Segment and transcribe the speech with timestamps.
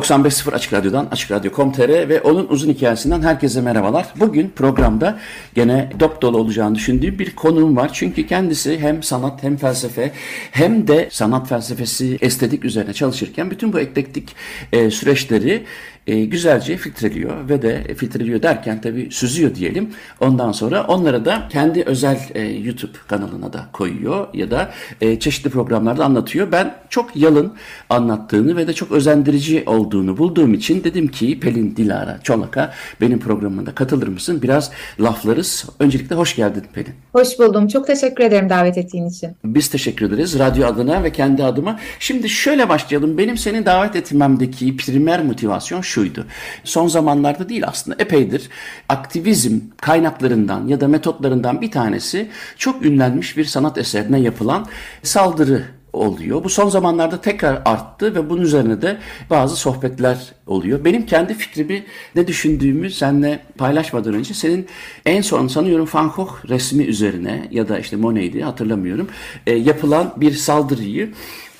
[0.00, 4.06] ...95.0 Açık Radyo'dan, Açık Radyo.com.tr ve onun uzun hikayesinden herkese merhabalar.
[4.16, 5.18] Bugün programda
[5.54, 7.90] gene dop dolu olacağını düşündüğüm bir konuğum var.
[7.92, 10.12] Çünkü kendisi hem sanat hem felsefe
[10.50, 13.50] hem de sanat felsefesi, estetik üzerine çalışırken...
[13.50, 14.36] ...bütün bu eklektik
[14.72, 15.64] e, süreçleri
[16.06, 19.90] e, güzelce filtreliyor ve de filtreliyor derken tabii süzüyor diyelim.
[20.20, 25.50] Ondan sonra onları da kendi özel e, YouTube kanalına da koyuyor ya da e, çeşitli
[25.50, 26.52] programlarda anlatıyor.
[26.52, 27.52] Ben çok yalın
[27.90, 33.74] anlattığını ve de çok özendirici olduğunu bulduğum için dedim ki Pelin Dilara Çolak'a benim programımda
[33.74, 34.42] katılır mısın?
[34.42, 35.66] Biraz laflarız.
[35.78, 36.94] Öncelikle hoş geldin Pelin.
[37.12, 37.68] Hoş buldum.
[37.68, 39.30] Çok teşekkür ederim davet ettiğin için.
[39.44, 41.78] Biz teşekkür ederiz radyo adına ve kendi adıma.
[41.98, 43.18] Şimdi şöyle başlayalım.
[43.18, 46.26] Benim seni davet etmemdeki primer motivasyon şuydu.
[46.64, 48.48] Son zamanlarda değil aslında epeydir
[48.88, 54.66] aktivizm kaynaklarından ya da metotlarından bir tanesi çok ünlenmiş bir sanat eserine yapılan
[55.02, 56.44] saldırı oluyor.
[56.44, 58.98] Bu son zamanlarda tekrar arttı ve bunun üzerine de
[59.30, 60.84] bazı sohbetler oluyor.
[60.84, 64.66] Benim kendi fikrimi ne düşündüğümü seninle paylaşmadan önce senin
[65.06, 69.08] en son sanıyorum Van Gogh resmi üzerine ya da işte Monet'di hatırlamıyorum
[69.46, 71.12] e, yapılan bir saldırıyı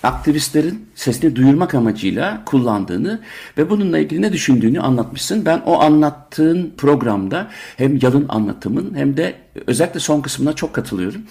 [0.02, 3.20] aktivistlerin sesini duyurmak amacıyla kullandığını
[3.58, 5.46] ve bununla ilgili ne düşündüğünü anlatmışsın.
[5.46, 9.34] Ben o anlattığın programda hem yalın anlatımın hem de
[9.66, 11.22] özellikle son kısmına çok katılıyorum.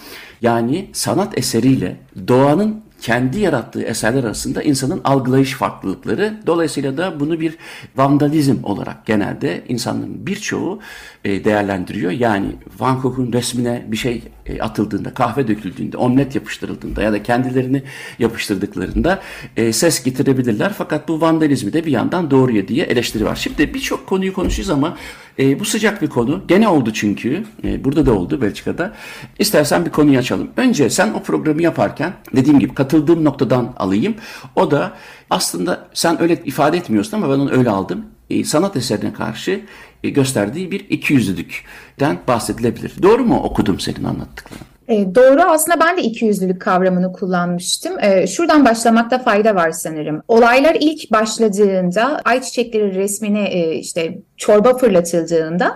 [0.41, 6.33] Yani sanat eseriyle doğanın kendi yarattığı eserler arasında insanın algılayış farklılıkları.
[6.47, 7.57] Dolayısıyla da bunu bir
[7.95, 10.79] vandalizm olarak genelde insanların birçoğu
[11.25, 12.11] e, değerlendiriyor.
[12.11, 17.83] Yani Van Gogh'un resmine bir şey e, atıldığında, kahve döküldüğünde, omlet yapıştırıldığında ya da kendilerini
[18.19, 19.21] yapıştırdıklarında
[19.57, 20.73] e, ses getirebilirler.
[20.77, 23.35] Fakat bu vandalizmi de bir yandan doğruya diye eleştiri var.
[23.35, 24.97] Şimdi birçok konuyu konuşacağız ama
[25.39, 26.41] e, bu sıcak bir konu.
[26.47, 27.43] Gene oldu çünkü.
[27.63, 28.93] E, burada da oldu Belçika'da.
[29.39, 30.49] İstersen bir konuyu açalım.
[30.57, 34.15] Önce sen o programı yaparken dediğim gibi katıldığım noktadan alayım.
[34.55, 34.91] O da
[35.29, 38.05] aslında sen öyle ifade etmiyorsun ama ben onu öyle aldım.
[38.29, 39.61] E, sanat eserine karşı
[40.03, 42.93] e, gösterdiği bir ikiyüzlülükten bahsedilebilir.
[43.01, 44.63] Doğru mu okudum senin anlattıklarını?
[44.87, 47.99] E, doğru aslında ben de ikiyüzlülük kavramını kullanmıştım.
[47.99, 50.21] E, şuradan başlamakta fayda var sanırım.
[50.27, 55.75] Olaylar ilk başladığında ayçiçekleri resmine e, işte çorba fırlatıldığında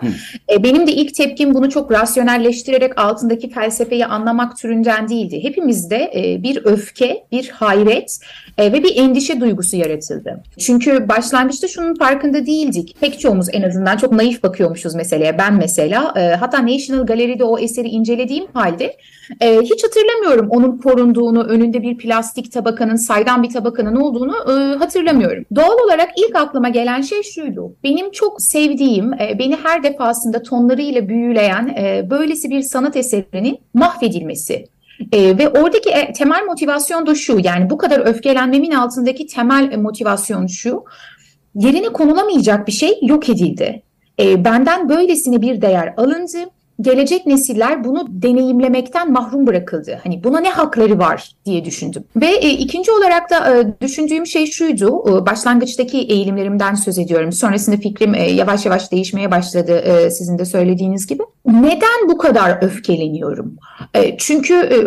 [0.52, 5.44] e, benim de ilk tepkim bunu çok rasyonelleştirerek altındaki felsefeyi anlamak türünden değildi.
[5.44, 8.20] Hepimizde e, bir öfke, bir hayret
[8.58, 10.44] e, ve bir endişe duygusu yaratıldı.
[10.60, 12.96] Çünkü başlangıçta şunun farkında değildik.
[13.02, 15.38] Pek çoğumuz en azından çok naif bakıyormuşuz meseleye.
[15.38, 18.98] Ben mesela e, hatta National Gallery'de o eseri incelediğim halde
[19.42, 25.46] e, hiç hatırlamıyorum onun korunduğunu, önünde bir plastik tabakanın, saydam bir tabakanın olduğunu e, hatırlamıyorum.
[25.56, 27.76] Doğal olarak ilk aklıma gelen şey şuydu.
[27.84, 34.68] Benim çok sevdiğim, e, beni her defasında tonlarıyla büyüleyen e, böylesi bir sanat eserinin mahvedilmesi.
[35.12, 40.48] E, ve oradaki e, temel motivasyon da şu yani bu kadar öfkelenmemin altındaki temel motivasyon
[40.48, 40.84] şu
[41.56, 43.82] yerine konulamayacak bir şey yok edildi.
[44.20, 46.50] E, benden böylesine bir değer alındı
[46.84, 50.00] gelecek nesiller bunu deneyimlemekten mahrum bırakıldı.
[50.04, 52.04] Hani buna ne hakları var diye düşündüm.
[52.16, 55.04] Ve e, ikinci olarak da e, düşündüğüm şey şuydu.
[55.10, 57.32] E, başlangıçtaki eğilimlerimden söz ediyorum.
[57.32, 61.24] Sonrasında fikrim e, yavaş yavaş değişmeye başladı e, sizin de söylediğiniz gibi.
[61.46, 63.56] Neden bu kadar öfkeleniyorum?
[63.94, 64.78] E, çünkü e,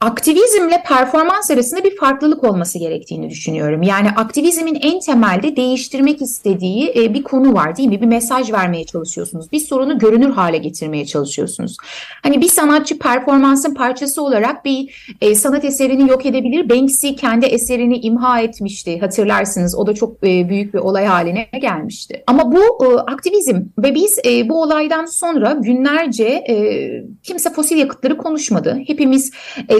[0.00, 3.82] aktivizmle performans arasında bir farklılık olması gerektiğini düşünüyorum.
[3.82, 8.00] Yani aktivizmin en temelde değiştirmek istediği e, bir konu var değil mi?
[8.00, 9.52] Bir mesaj vermeye çalışıyorsunuz.
[9.52, 11.76] Bir sorunu görünür hale getirmeye çalışıyorsunuz.
[12.22, 16.70] Hani bir sanatçı performansın parçası olarak bir e, sanat eserini yok edebilir.
[16.70, 19.74] Banksy kendi eserini imha etmişti hatırlarsınız.
[19.78, 22.24] O da çok e, büyük bir olay haline gelmişti.
[22.26, 22.60] Ama bu
[23.06, 24.18] aktivizm ve biz
[24.48, 26.44] bu olaydan sonra günlerce
[27.22, 28.78] kimse fosil yakıtları konuşmadı.
[28.86, 29.30] Hepimiz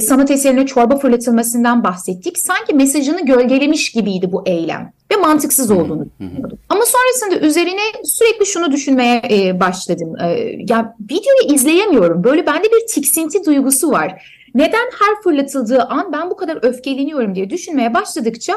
[0.06, 2.38] sanat eserine çorba fırlatılmasından bahsettik.
[2.38, 6.58] Sanki mesajını gölgelemiş gibiydi bu eylem ve mantıksız olduğunu düşünüyordum.
[6.68, 10.16] Ama sonrasında üzerine sürekli şunu düşünmeye e, başladım.
[10.20, 10.26] E,
[10.68, 12.24] ya videoyu izleyemiyorum.
[12.24, 14.36] Böyle bende bir tiksinti duygusu var.
[14.54, 18.54] Neden her fırlatıldığı an ben bu kadar öfkeleniyorum diye düşünmeye başladıkça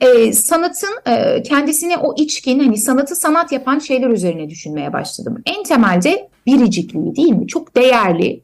[0.00, 5.42] e, sanatın e, kendisine o içkin hani sanatı sanat yapan şeyler üzerine düşünmeye başladım.
[5.46, 7.46] En temelde biricikliği değil mi?
[7.46, 8.40] Çok değerli,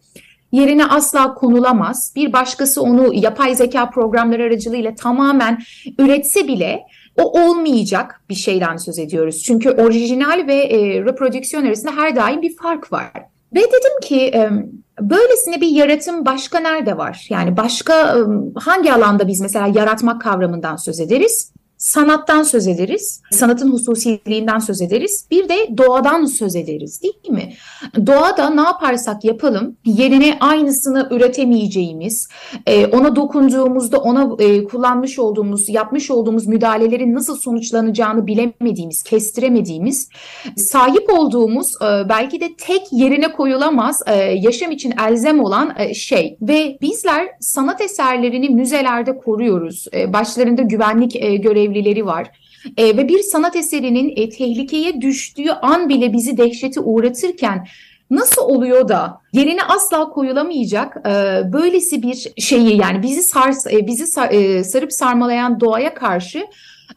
[0.53, 2.13] yerine asla konulamaz.
[2.17, 5.63] Bir başkası onu yapay zeka programları aracılığıyla tamamen
[5.99, 6.81] üretse bile
[7.17, 9.43] o olmayacak bir şeyden söz ediyoruz.
[9.43, 13.13] Çünkü orijinal ve e, reprodüksiyon arasında her daim bir fark var.
[13.55, 14.51] Ve dedim ki e,
[15.01, 17.27] böylesine bir yaratım başka nerede var?
[17.31, 18.21] Yani başka e,
[18.61, 21.53] hangi alanda biz mesela yaratmak kavramından söz ederiz?
[21.79, 27.53] Sanattan söz ederiz, sanatın hususiliğinden söz ederiz, bir de doğadan söz ederiz değil mi?
[28.07, 32.29] Doğada ne yaparsak yapalım yerine aynısını üretemeyeceğimiz,
[32.67, 40.09] e, ona dokunduğumuzda ona e, kullanmış olduğumuz, yapmış olduğumuz müdahalelerin nasıl sonuçlanacağını bilemediğimiz, kestiremediğimiz,
[40.57, 44.03] sahip olduğumuz e, belki de tek yerine koyulamaz
[44.35, 49.87] yaşam için elzem olan şey ve bizler sanat eserlerini müzelerde koruyoruz.
[50.13, 51.13] Başlarında güvenlik
[51.43, 52.31] görevlileri görevlileri var.
[52.77, 57.67] E, ve bir sanat eserinin e, tehlikeye düştüğü an bile bizi dehşete uğratırken
[58.11, 64.07] nasıl oluyor da yerine asla koyulamayacak e, böylesi bir şeyi yani bizi sars e, bizi
[64.07, 66.47] sar, e, sarıp sarmalayan doğaya karşı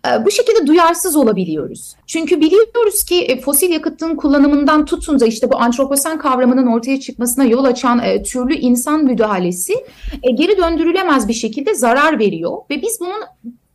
[0.08, 1.96] e, bu şekilde duyarsız olabiliyoruz.
[2.08, 7.46] Çünkü biliyoruz ki e, fosil yakıtın kullanımından tutun da işte bu antroposen kavramının ortaya çıkmasına
[7.46, 9.74] yol açan e, türlü insan müdahalesi
[10.36, 13.22] geri döndürülemez bir şekilde zarar veriyor ve biz bunun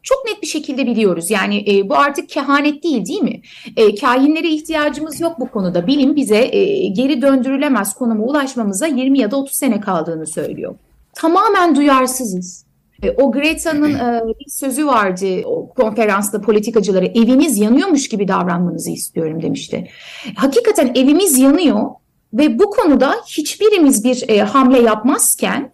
[0.04, 1.30] çok net bir şekilde biliyoruz.
[1.30, 3.40] Yani e, bu artık kehanet değil değil mi?
[3.76, 5.86] E, kahinlere ihtiyacımız yok bu konuda.
[5.86, 10.74] Bilim bize e, geri döndürülemez konuma ulaşmamıza 20 ya da 30 sene kaldığını söylüyor.
[11.14, 12.64] Tamamen duyarsızız.
[13.02, 19.42] E, o Greta'nın e, bir sözü vardı o konferansta politikacılara eviniz yanıyormuş gibi davranmanızı istiyorum
[19.42, 19.88] demişti.
[20.36, 21.90] Hakikaten evimiz yanıyor
[22.32, 25.73] ve bu konuda hiçbirimiz bir e, hamle yapmazken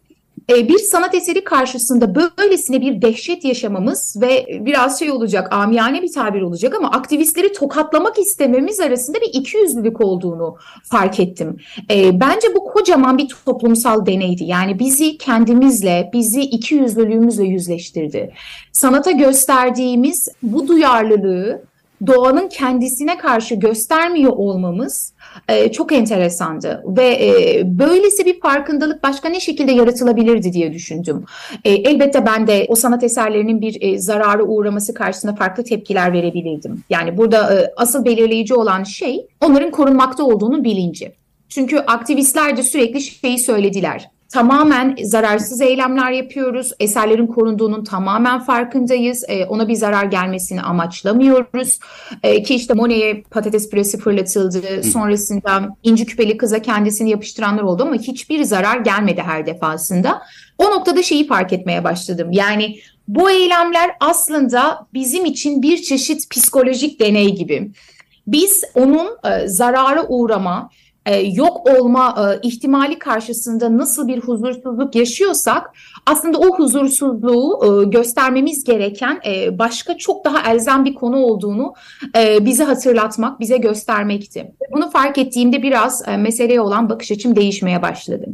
[0.50, 6.42] bir sanat eseri karşısında böylesine bir dehşet yaşamamız ve biraz şey olacak, amiyane bir tabir
[6.42, 11.56] olacak ama aktivistleri tokatlamak istememiz arasında bir ikiyüzlülük olduğunu fark ettim.
[11.90, 14.44] E, bence bu kocaman bir toplumsal deneydi.
[14.44, 18.32] Yani bizi kendimizle, bizi ikiyüzlülüğümüzle yüzleştirdi.
[18.72, 21.62] Sanata gösterdiğimiz bu duyarlılığı
[22.06, 25.12] doğanın kendisine karşı göstermiyor olmamız
[25.48, 31.24] e, çok enteresandı ve e, böylesi bir farkındalık başka ne şekilde yaratılabilirdi diye düşündüm.
[31.64, 36.84] E, elbette ben de o sanat eserlerinin bir e, zarara uğraması karşısında farklı tepkiler verebilirdim.
[36.90, 41.12] Yani burada e, asıl belirleyici olan şey onların korunmakta olduğunu bilinci.
[41.48, 46.72] Çünkü aktivistler de sürekli şeyi söylediler tamamen zararsız eylemler yapıyoruz.
[46.80, 49.24] Eserlerin korunduğunun tamamen farkındayız.
[49.28, 51.78] E, ona bir zarar gelmesini amaçlamıyoruz.
[52.22, 54.76] E, ki işte Monet'e patates püresi fırlatıldı.
[54.76, 54.82] Hı.
[54.82, 60.22] Sonrasında inci küpeli kıza kendisini yapıştıranlar oldu ama hiçbir zarar gelmedi her defasında.
[60.58, 62.28] O noktada şeyi fark etmeye başladım.
[62.32, 62.76] Yani
[63.08, 67.70] bu eylemler aslında bizim için bir çeşit psikolojik deney gibi.
[68.26, 70.70] Biz onun e, zarara uğrama,
[71.06, 75.70] e, yok olma e, ihtimali karşısında nasıl bir huzursuzluk yaşıyorsak
[76.06, 79.20] aslında o huzursuzluğu e, göstermemiz gereken
[79.58, 81.74] başka çok daha elzem bir konu olduğunu
[82.16, 84.52] e, bize hatırlatmak, bize göstermekti.
[84.72, 88.26] Bunu fark ettiğimde biraz meseleye olan bakış açım değişmeye başladı.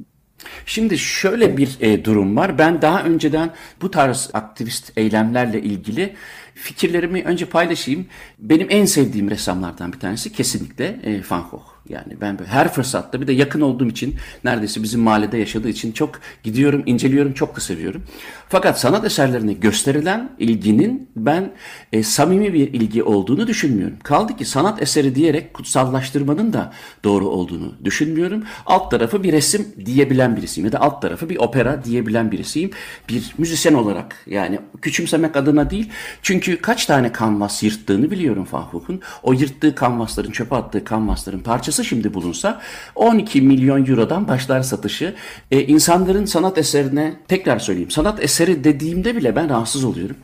[0.66, 2.58] Şimdi şöyle bir durum var.
[2.58, 3.50] Ben daha önceden
[3.82, 6.14] bu tarz aktivist eylemlerle ilgili
[6.54, 8.06] fikirlerimi önce paylaşayım.
[8.38, 11.75] Benim en sevdiğim ressamlardan bir tanesi kesinlikle Van Gogh.
[11.88, 16.20] Yani ben her fırsatta bir de yakın olduğum için neredeyse bizim mahallede yaşadığı için çok
[16.42, 18.02] gidiyorum, inceliyorum, çok da seviyorum.
[18.48, 21.52] Fakat sanat eserlerine gösterilen ilginin ben
[21.92, 23.96] e, samimi bir ilgi olduğunu düşünmüyorum.
[24.02, 26.72] Kaldı ki sanat eseri diyerek kutsallaştırmanın da
[27.04, 28.44] doğru olduğunu düşünmüyorum.
[28.66, 32.70] Alt tarafı bir resim diyebilen birisiyim ya da alt tarafı bir opera diyebilen birisiyim.
[33.08, 35.90] Bir müzisyen olarak yani küçümsemek adına değil.
[36.22, 39.00] Çünkü kaç tane kanvas yırttığını biliyorum Fahuk'un.
[39.22, 42.60] O yırttığı kanvasların, çöpe attığı kanvasların parçası şimdi bulunsa
[42.94, 45.14] 12 milyon eurodan başlar satışı.
[45.50, 50.16] E, insanların sanat eserine tekrar söyleyeyim sanat eseri dediğimde bile ben rahatsız oluyorum.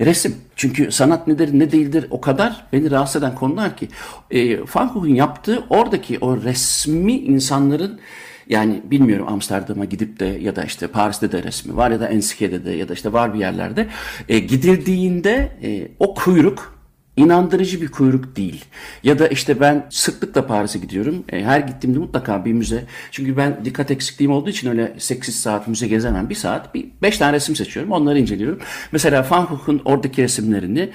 [0.00, 0.36] Resim.
[0.56, 3.88] Çünkü sanat nedir ne değildir o kadar beni rahatsız eden konular ki.
[4.30, 8.00] E, Van yaptığı oradaki o resmi insanların
[8.48, 12.64] yani bilmiyorum Amsterdam'a gidip de ya da işte Paris'te de resmi var ya da Ensike'de
[12.64, 13.86] de ya da işte var bir yerlerde
[14.28, 16.75] e, gidildiğinde e, o kuyruk
[17.16, 18.64] inandırıcı bir kuyruk değil.
[19.02, 21.24] Ya da işte ben sıklıkla Paris'e gidiyorum.
[21.32, 22.84] E, her gittiğimde mutlaka bir müze.
[23.10, 26.28] Çünkü ben dikkat eksikliğim olduğu için öyle 8 saat müze gezemem.
[26.28, 27.92] Bir saat bir 5 tane resim seçiyorum.
[27.92, 28.58] Onları inceliyorum.
[28.92, 30.90] Mesela Van Gogh'un oradaki resimlerini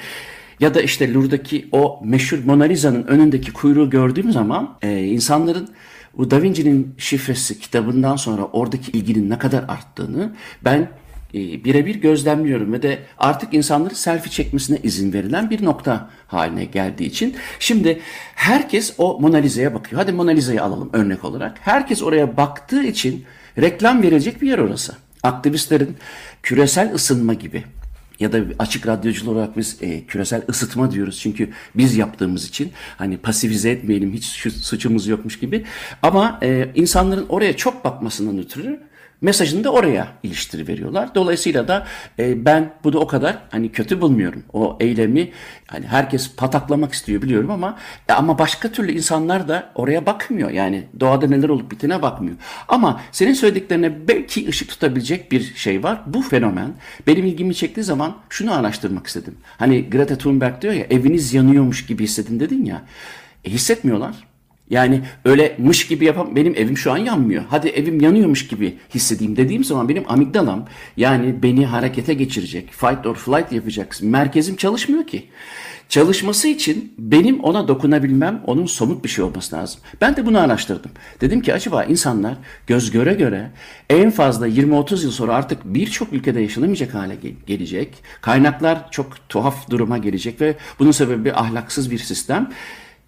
[0.60, 5.70] ya da işte Louvre'daki o meşhur Mona Lisa'nın önündeki kuyruğu gördüğüm zaman e, insanların
[6.18, 10.36] bu Da Vinci'nin şifresi kitabından sonra oradaki ilginin ne kadar arttığını
[10.66, 10.90] ben
[11.33, 17.05] e, birebir gözlemliyorum ve de artık insanların selfie çekmesine izin verilen bir nokta haline geldiği
[17.05, 18.00] için şimdi
[18.35, 20.01] herkes o Mona Lisa'ya bakıyor.
[20.01, 21.57] Hadi Mona Lisa'yı alalım örnek olarak.
[21.61, 23.25] Herkes oraya baktığı için
[23.57, 24.95] Reklam verecek bir yer orası.
[25.23, 25.97] Aktivistlerin
[26.43, 27.63] küresel ısınma gibi
[28.19, 31.19] ya da açık radyocular olarak biz e, küresel ısıtma diyoruz.
[31.19, 34.25] Çünkü biz yaptığımız için hani pasifize etmeyelim hiç
[34.63, 35.65] suçumuz yokmuş gibi.
[36.01, 38.79] Ama e, insanların oraya çok bakmasından ötürü
[39.22, 41.16] mesajını da oraya iliştiri veriyorlar.
[41.16, 41.88] Dolayısıyla da
[42.20, 44.44] e, ben bunu o kadar hani kötü bulmuyorum.
[44.54, 45.32] O eylemi
[45.68, 47.78] hani herkes pataklamak istiyor biliyorum ama
[48.10, 50.50] e, ama başka türlü insanlar da oraya bakmıyor.
[50.50, 52.36] Yani doğada neler olup bitene bakmıyor.
[52.68, 56.01] Ama senin söylediklerine belki ışık tutabilecek bir şey var.
[56.08, 56.74] Bu fenomen
[57.08, 59.38] benim ilgimi çektiği zaman şunu araştırmak istedim.
[59.58, 62.82] Hani Greta Thunberg diyor ya eviniz yanıyormuş gibi hissedin dedin ya.
[63.46, 64.30] E, hissetmiyorlar.
[64.72, 67.44] Yani öyle mış gibi yapam benim evim şu an yanmıyor.
[67.50, 73.16] Hadi evim yanıyormuş gibi hissedeyim dediğim zaman benim amigdalam yani beni harekete geçirecek, fight or
[73.16, 75.25] flight yapacak merkezim çalışmıyor ki.
[75.90, 79.82] Çalışması için benim ona dokunabilmem, onun somut bir şey olması lazım.
[80.01, 80.92] Ben de bunu araştırdım.
[81.22, 82.34] Dedim ki acaba insanlar
[82.68, 83.51] göz göre göre
[83.90, 87.16] en fazla 20-30 yıl sonra artık birçok ülkede yaşanamayacak hale
[87.48, 88.04] gelecek.
[88.22, 92.50] Kaynaklar çok tuhaf duruma gelecek ve bunun sebebi ahlaksız bir sistem.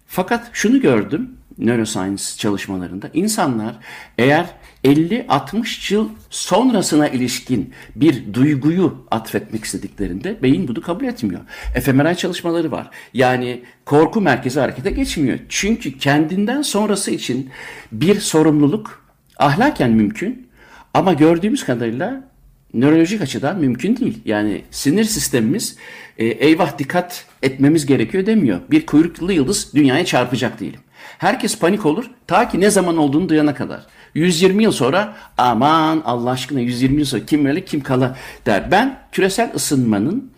[0.06, 3.76] Fakat şunu gördüm neuroscience çalışmalarında insanlar
[4.18, 4.46] eğer
[4.84, 11.40] 50-60 yıl sonrasına ilişkin bir duyguyu atfetmek istediklerinde beyin bunu kabul etmiyor.
[11.82, 12.90] fMRI çalışmaları var.
[13.14, 15.38] Yani korku merkezi harekete geçmiyor.
[15.48, 17.50] Çünkü kendinden sonrası için
[17.92, 19.04] bir sorumluluk
[19.38, 20.48] ahlaken mümkün
[20.94, 22.34] ama gördüğümüz kadarıyla
[22.74, 24.18] nörolojik açıdan mümkün değil.
[24.24, 25.76] Yani sinir sistemimiz
[26.18, 28.60] e, eyvah dikkat etmemiz gerekiyor demiyor.
[28.70, 30.80] Bir kuyruklu yıldız dünyaya çarpacak diyelim.
[31.18, 33.86] Herkes panik olur ta ki ne zaman olduğunu duyana kadar.
[34.14, 38.70] 120 yıl sonra aman Allah aşkına 120 yıl sonra kim öyle kim kala der.
[38.70, 40.30] Ben küresel ısınmanın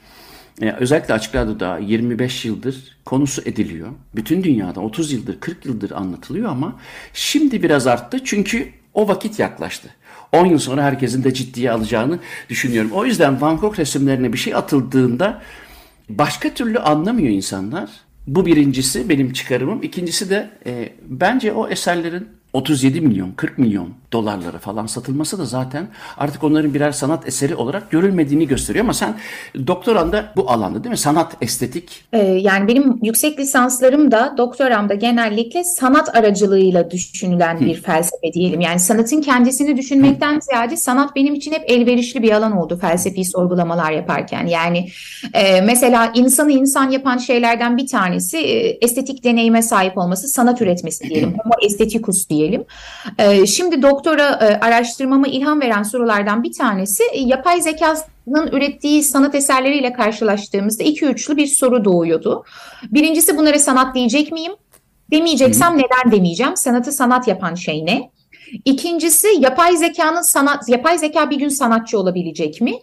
[0.63, 3.89] e, özellikle açık radyoda 25 yıldır konusu ediliyor.
[4.15, 6.77] Bütün dünyada 30 yıldır 40 yıldır anlatılıyor ama
[7.13, 9.89] şimdi biraz arttı çünkü o vakit yaklaştı.
[10.33, 12.19] 10 yıl sonra herkesin de ciddiye alacağını
[12.49, 12.91] düşünüyorum.
[12.95, 15.43] O yüzden Van Gogh resimlerine bir şey atıldığında
[16.09, 17.91] başka türlü anlamıyor insanlar.
[18.27, 19.83] Bu birincisi benim çıkarımım.
[19.83, 25.89] İkincisi de e, bence o eserlerin 37 milyon, 40 milyon dolarlara falan satılması da zaten
[26.19, 28.85] artık onların birer sanat eseri olarak görülmediğini gösteriyor.
[28.85, 29.15] Ama sen
[29.67, 30.99] doktoranda bu alanda değil mi?
[30.99, 32.05] Sanat, estetik.
[32.13, 37.65] Ee, yani benim yüksek lisanslarım da doktoramda genellikle sanat aracılığıyla düşünülen Hı.
[37.65, 38.61] bir felsefe diyelim.
[38.61, 40.41] Yani sanatın kendisini düşünmekten Hı.
[40.41, 44.47] ziyade sanat benim için hep elverişli bir alan oldu felsefi sorgulamalar yaparken.
[44.47, 44.89] Yani
[45.35, 51.09] e, mesela insanı insan yapan şeylerden bir tanesi e, estetik deneyime sahip olması, sanat üretmesi
[51.09, 51.35] diyelim.
[51.45, 52.65] Homo estetikus diyelim.
[53.19, 59.03] E, şimdi doktor doktora e, araştırmama ilham veren sorulardan bir tanesi e, yapay zekanın ürettiği
[59.03, 62.45] sanat eserleriyle karşılaştığımızda iki üçlü bir soru doğuyordu.
[62.83, 64.53] Birincisi bunlara sanat diyecek miyim?
[65.11, 65.79] Demeyeceksem Hı.
[65.79, 66.57] neden demeyeceğim?
[66.57, 68.11] Sanatı sanat yapan şey ne?
[68.65, 72.75] İkincisi yapay zekanın sanat yapay zeka bir gün sanatçı olabilecek mi?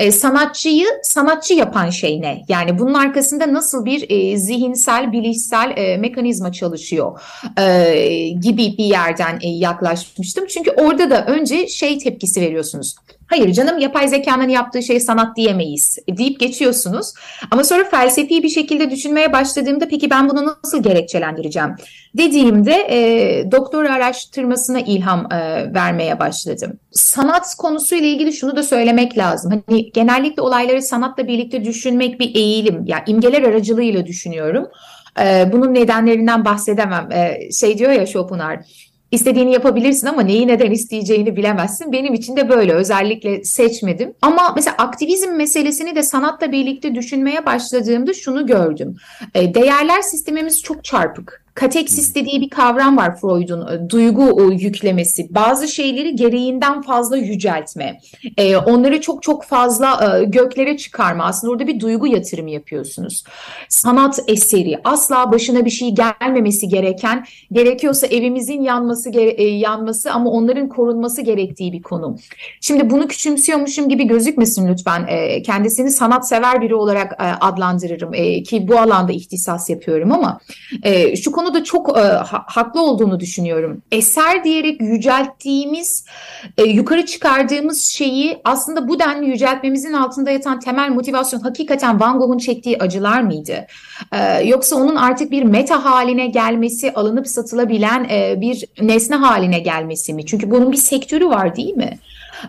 [0.00, 2.42] E, sanatçıyı sanatçı yapan şey ne?
[2.48, 7.20] Yani bunun arkasında nasıl bir e, zihinsel, bilişsel e, mekanizma çalışıyor
[7.58, 10.46] e, gibi bir yerden e, yaklaşmıştım.
[10.46, 12.94] Çünkü orada da önce şey tepkisi veriyorsunuz.
[13.32, 17.12] Hayır canım yapay zekanın yaptığı şey sanat diyemeyiz deyip geçiyorsunuz.
[17.50, 21.70] Ama sonra felsefi bir şekilde düşünmeye başladığımda peki ben bunu nasıl gerekçelendireceğim
[22.14, 25.38] dediğimde e, doktor araştırmasına ilham e,
[25.74, 26.78] vermeye başladım.
[26.90, 29.62] Sanat konusuyla ilgili şunu da söylemek lazım.
[29.66, 32.74] Hani genellikle olayları sanatla birlikte düşünmek bir eğilim.
[32.74, 34.66] Ya yani imgeler aracılığıyla düşünüyorum.
[35.20, 37.12] E, bunun nedenlerinden bahsedemem.
[37.12, 38.64] E, şey diyor ya Schopenhauer
[39.12, 41.92] İstediğini yapabilirsin ama neyi neden isteyeceğini bilemezsin.
[41.92, 44.14] Benim için de böyle özellikle seçmedim.
[44.22, 48.96] Ama mesela aktivizm meselesini de sanatla birlikte düşünmeye başladığımda şunu gördüm.
[49.34, 51.41] E, değerler sistemimiz çok çarpık.
[51.54, 55.34] Kateksis dediği bir kavram var Freud'un e, duygu yüklemesi.
[55.34, 58.00] Bazı şeyleri gereğinden fazla yüceltme.
[58.36, 61.24] E, onları çok çok fazla e, göklere çıkarma.
[61.24, 63.24] Aslında orada bir duygu yatırımı yapıyorsunuz.
[63.68, 70.68] Sanat eseri asla başına bir şey gelmemesi gereken, gerekiyorsa evimizin yanması e, yanması ama onların
[70.68, 72.16] korunması gerektiği bir konu.
[72.60, 75.06] Şimdi bunu küçümsüyormuşum gibi gözükmesin lütfen.
[75.08, 80.40] E, kendisini sanatsever biri olarak e, adlandırırım e, ki bu alanda ihtisas yapıyorum ama
[80.82, 83.82] e, şu konu konuda çok e, ha, haklı olduğunu düşünüyorum.
[83.92, 86.04] Eser diyerek yücelttiğimiz,
[86.58, 92.38] e, yukarı çıkardığımız şeyi aslında bu denli yüceltmemizin altında yatan temel motivasyon hakikaten Van Gogh'un
[92.38, 93.66] çektiği acılar mıydı?
[94.12, 100.14] E, yoksa onun artık bir meta haline gelmesi, alınıp satılabilen e, bir nesne haline gelmesi
[100.14, 100.26] mi?
[100.26, 101.98] Çünkü bunun bir sektörü var değil mi?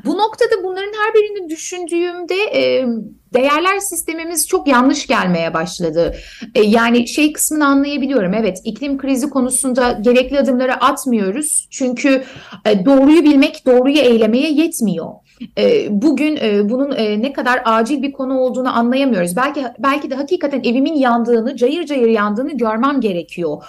[0.06, 2.86] Bu noktada bunların her birini düşündüğümde e,
[3.34, 6.16] değerler sistemimiz çok yanlış gelmeye başladı.
[6.56, 8.34] E, yani şey kısmını anlayabiliyorum.
[8.34, 11.68] Evet iklim krizi konusunda gerekli adımları atmıyoruz.
[11.72, 12.24] Çünkü
[12.66, 15.10] e, doğruyu bilmek doğruyu eylemeye yetmiyor.
[15.58, 19.36] E, bugün e, bunun e, ne kadar acil bir konu olduğunu anlayamıyoruz.
[19.36, 23.64] Belki belki de hakikaten evimin yandığını, cayır cayır yandığını görmem gerekiyor.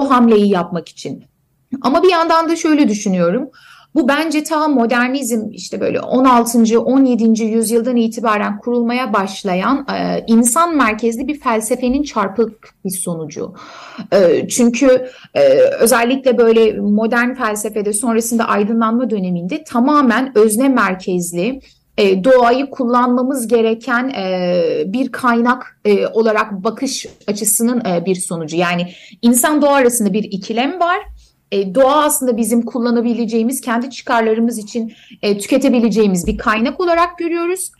[0.00, 1.24] O hamleyi yapmak için.
[1.80, 3.50] Ama bir yandan da şöyle düşünüyorum.
[3.94, 6.80] Bu bence ta modernizm işte böyle 16.
[6.80, 7.42] 17.
[7.42, 13.54] yüzyıldan itibaren kurulmaya başlayan e, insan merkezli bir felsefenin çarpık bir sonucu.
[14.12, 15.42] E, çünkü e,
[15.80, 21.60] özellikle böyle modern felsefede sonrasında aydınlanma döneminde tamamen özne merkezli
[21.98, 24.12] doğayı kullanmamız gereken
[24.92, 25.80] bir kaynak
[26.12, 28.56] olarak bakış açısının bir sonucu.
[28.56, 30.98] Yani insan doğa arasında bir ikilem var
[31.52, 34.92] e, doğa aslında bizim kullanabileceğimiz, kendi çıkarlarımız için
[35.22, 37.72] e, tüketebileceğimiz bir kaynak olarak görüyoruz.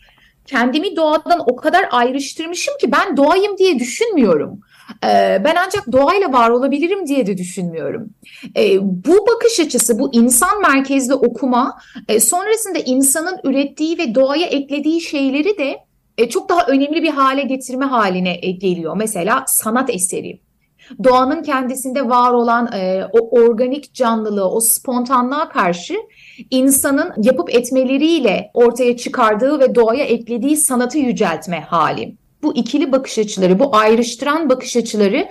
[0.45, 4.59] Kendimi doğadan o kadar ayrıştırmışım ki ben doğayım diye düşünmüyorum.
[5.03, 8.09] E, ben ancak doğayla var olabilirim diye de düşünmüyorum.
[8.57, 11.77] E, bu bakış açısı, bu insan merkezli okuma
[12.07, 15.77] e, sonrasında insanın ürettiği ve doğaya eklediği şeyleri de
[16.17, 18.97] e, çok daha önemli bir hale getirme haline e, geliyor.
[18.97, 20.39] Mesela sanat eseri
[21.03, 25.95] doğanın kendisinde var olan e, o organik canlılığı, o spontanlığa karşı
[26.51, 32.15] insanın yapıp etmeleriyle ortaya çıkardığı ve doğaya eklediği sanatı yüceltme hali.
[32.43, 35.27] Bu ikili bakış açıları, bu ayrıştıran bakış açıları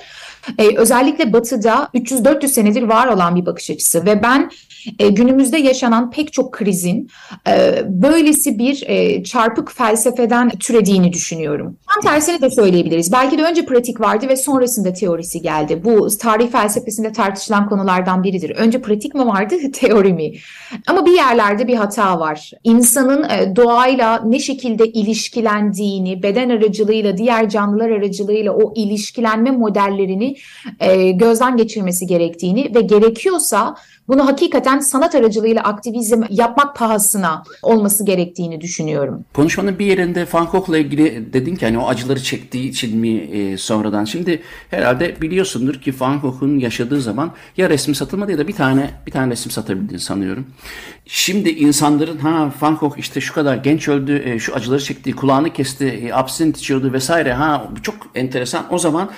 [0.59, 4.51] e, özellikle Batı'da 300-400 senedir var olan bir bakış açısı ve ben
[4.99, 7.09] e, günümüzde yaşanan pek çok krizin
[7.49, 11.77] e, böylesi bir e, çarpık felsefeden türediğini düşünüyorum.
[11.95, 13.13] Tam tersini de söyleyebiliriz.
[13.13, 15.85] Belki de önce pratik vardı ve sonrasında teorisi geldi.
[15.85, 18.51] Bu tarih felsefesinde tartışılan konulardan biridir.
[18.51, 20.33] Önce pratik mi vardı, teori mi?
[20.87, 22.51] Ama bir yerlerde bir hata var.
[22.65, 30.37] İnsanın e, doğayla ne şekilde ilişkilendiğini, beden aracılığıyla, diğer canlılar aracılığıyla o ilişkilenme modellerini
[30.81, 33.75] e, gözden geçirmesi gerektiğini ve gerekiyorsa
[34.09, 39.25] bunu hakikaten sanat aracılığıyla aktivizm yapmak pahasına olması gerektiğini düşünüyorum.
[39.35, 43.57] Konuşmanın bir yerinde Van Gogh'la ilgili dedin ki hani o acıları çektiği için mi e,
[43.57, 44.05] sonradan.
[44.05, 48.91] Şimdi herhalde biliyorsundur ki Van Gogh'un yaşadığı zaman ya resmi satılmadı ya da bir tane
[49.07, 50.47] bir tane resim satabildiğini sanıyorum.
[51.07, 55.53] Şimdi insanların ha Van Gogh işte şu kadar genç öldü, e, şu acıları çekti, kulağını
[55.53, 57.33] kesti, e, absint içiyordu vesaire.
[57.33, 58.67] Ha çok enteresan.
[58.71, 59.11] O zaman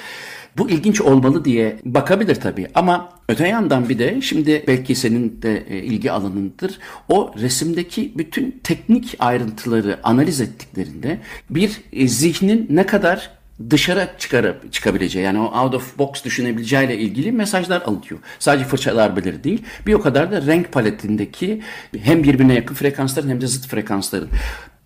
[0.59, 5.65] bu ilginç olmalı diye bakabilir tabii ama öte yandan bir de şimdi belki senin de
[5.69, 6.79] e, ilgi alanındır.
[7.09, 11.19] O resimdeki bütün teknik ayrıntıları analiz ettiklerinde
[11.51, 13.31] bir e, zihnin ne kadar
[13.71, 18.21] dışarı çıkarıp çıkabileceği yani o out of box düşünebileceğiyle ilgili mesajlar alıyor.
[18.39, 19.63] Sadece fırça darbeleri değil.
[19.87, 21.63] Bir o kadar da renk paletindeki
[21.99, 24.29] hem birbirine yakın frekansların hem de zıt frekansların.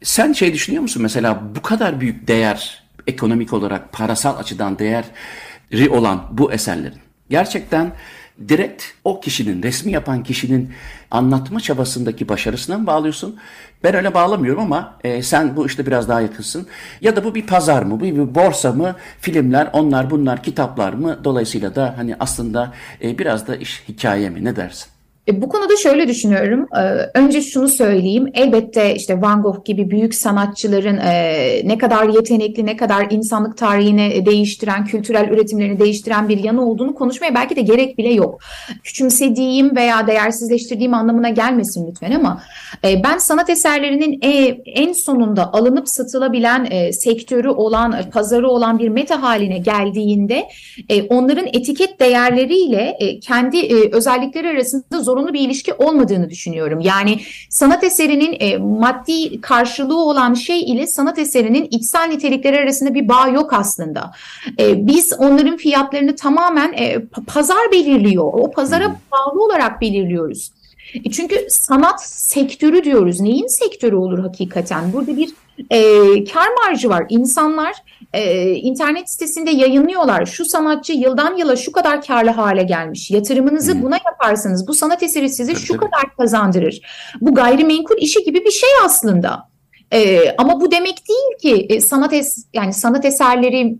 [0.03, 5.05] Sen şey düşünüyor musun mesela bu kadar büyük değer ekonomik olarak parasal açıdan değer
[5.91, 7.01] olan bu eserlerin
[7.31, 7.93] gerçekten
[8.49, 10.73] direkt o kişinin, resmi yapan kişinin
[11.11, 13.37] anlatma çabasındaki başarısına mı bağlıyorsun?
[13.85, 16.67] Ben öyle bağlamıyorum ama e, sen bu işte biraz daha yakınsın.
[17.01, 21.21] Ya da bu bir pazar mı, bu bir borsa mı, filmler, onlar bunlar, kitaplar mı?
[21.25, 24.45] Dolayısıyla da hani aslında e, biraz da iş hikaye mi?
[24.45, 24.98] Ne dersin?
[25.29, 26.67] E, bu konuda şöyle düşünüyorum.
[26.77, 26.81] E,
[27.15, 28.31] önce şunu söyleyeyim.
[28.35, 34.27] Elbette işte Van Gogh gibi büyük sanatçıların e, ne kadar yetenekli, ne kadar insanlık tarihini
[34.27, 38.41] değiştiren, kültürel üretimlerini değiştiren bir yanı olduğunu konuşmaya belki de gerek bile yok.
[38.85, 42.43] Küçümsediğim veya değersizleştirdiğim anlamına gelmesin lütfen ama
[42.85, 44.19] ben sanat eserlerinin
[44.67, 50.49] en sonunda alınıp satılabilen sektörü olan, pazarı olan bir meta haline geldiğinde
[51.09, 56.81] onların etiket değerleriyle kendi özellikleri arasında zor zorunlu bir ilişki olmadığını düşünüyorum.
[56.81, 63.09] Yani sanat eserinin e, maddi karşılığı olan şey ile sanat eserinin içsel nitelikleri arasında bir
[63.09, 64.13] bağ yok aslında.
[64.61, 68.25] E, biz onların fiyatlarını tamamen e, pazar belirliyor.
[68.33, 70.51] O pazara bağlı olarak belirliyoruz.
[70.95, 73.21] E, çünkü sanat sektörü diyoruz.
[73.21, 74.93] Neyin sektörü olur hakikaten?
[74.93, 75.31] Burada bir
[75.71, 75.81] e,
[76.25, 77.07] kar marjı var.
[77.09, 77.75] İnsanlar
[78.13, 80.27] e, internet sitesinde yayınlıyorlar.
[80.27, 83.11] Şu sanatçı yıldan yıla şu kadar karlı hale gelmiş.
[83.11, 83.83] Yatırımınızı hmm.
[83.83, 86.81] buna yaparsanız bu sanat eseri size şu kadar kazandırır.
[87.21, 89.49] Bu gayrimenkul işi gibi bir şey aslında.
[89.93, 93.77] E, ama bu demek değil ki e, sanat es yani sanat eserleri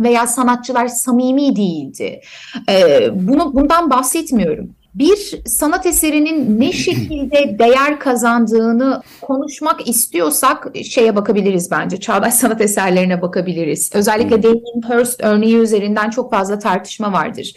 [0.00, 2.20] veya sanatçılar samimi değildi.
[2.68, 11.70] E, bunu bundan bahsetmiyorum bir sanat eserinin ne şekilde değer kazandığını konuşmak istiyorsak şeye bakabiliriz
[11.70, 11.96] bence.
[11.96, 13.90] Çağdaş sanat eserlerine bakabiliriz.
[13.94, 17.52] Özellikle Damien Hirst örneği üzerinden çok fazla tartışma vardır.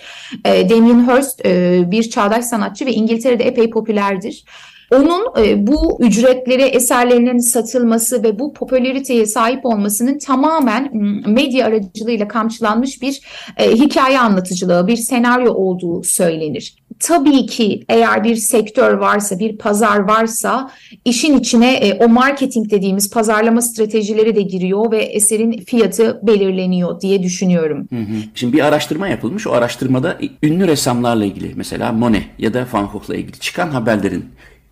[0.45, 4.45] E, Damien Hirst e, bir çağdaş sanatçı ve İngiltere'de epey popülerdir.
[4.91, 10.97] onun e, bu ücretlere eserlerinin satılması ve bu popülariteye sahip olmasının tamamen
[11.27, 13.21] medya aracılığıyla kamçılanmış bir
[13.57, 16.75] e, hikaye anlatıcılığı, bir senaryo olduğu söylenir.
[16.99, 20.71] Tabii ki eğer bir sektör varsa, bir pazar varsa
[21.05, 27.23] işin içine e, o marketing dediğimiz pazarlama stratejileri de giriyor ve eserin fiyatı belirleniyor diye
[27.23, 27.87] düşünüyorum.
[27.89, 28.15] Hı hı.
[28.35, 29.47] Şimdi bir araştırma yapılmış.
[29.47, 34.25] O araştırmada ünlü ressamlarla ilgili mesela Monet ya da Van Gogh'la ilgili çıkan haberlerin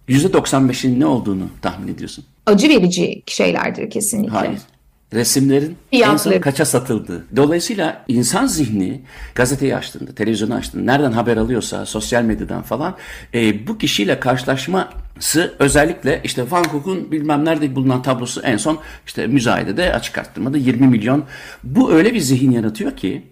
[0.09, 2.25] %95'inin ne olduğunu tahmin ediyorsun?
[2.45, 4.37] Acı verici şeylerdir kesinlikle.
[4.37, 4.59] Hayır
[5.13, 6.13] resimlerin Fiyatlı.
[6.13, 7.25] en son kaça satıldığı.
[7.35, 9.01] Dolayısıyla insan zihni
[9.35, 12.95] gazeteyi açtığında, televizyonu açtığında, nereden haber alıyorsa, sosyal medyadan falan
[13.33, 19.27] e, bu kişiyle karşılaşması özellikle işte Van Gogh'un bilmem nerede bulunan tablosu en son işte
[19.27, 21.25] müzayedede açık arttırmada 20 milyon.
[21.63, 23.23] Bu öyle bir zihin yaratıyor ki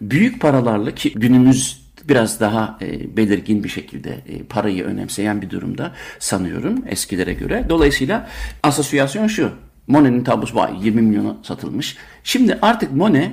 [0.00, 5.92] büyük paralarla ki günümüz biraz daha e, belirgin bir şekilde e, parayı önemseyen bir durumda
[6.18, 7.66] sanıyorum eskilere göre.
[7.68, 8.28] Dolayısıyla
[8.62, 9.52] asosyasyon şu.
[9.86, 11.96] Monet'in tablosu var 20 milyona satılmış.
[12.24, 13.32] Şimdi artık Monet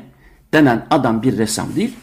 [0.53, 1.95] denen adam bir ressam değil.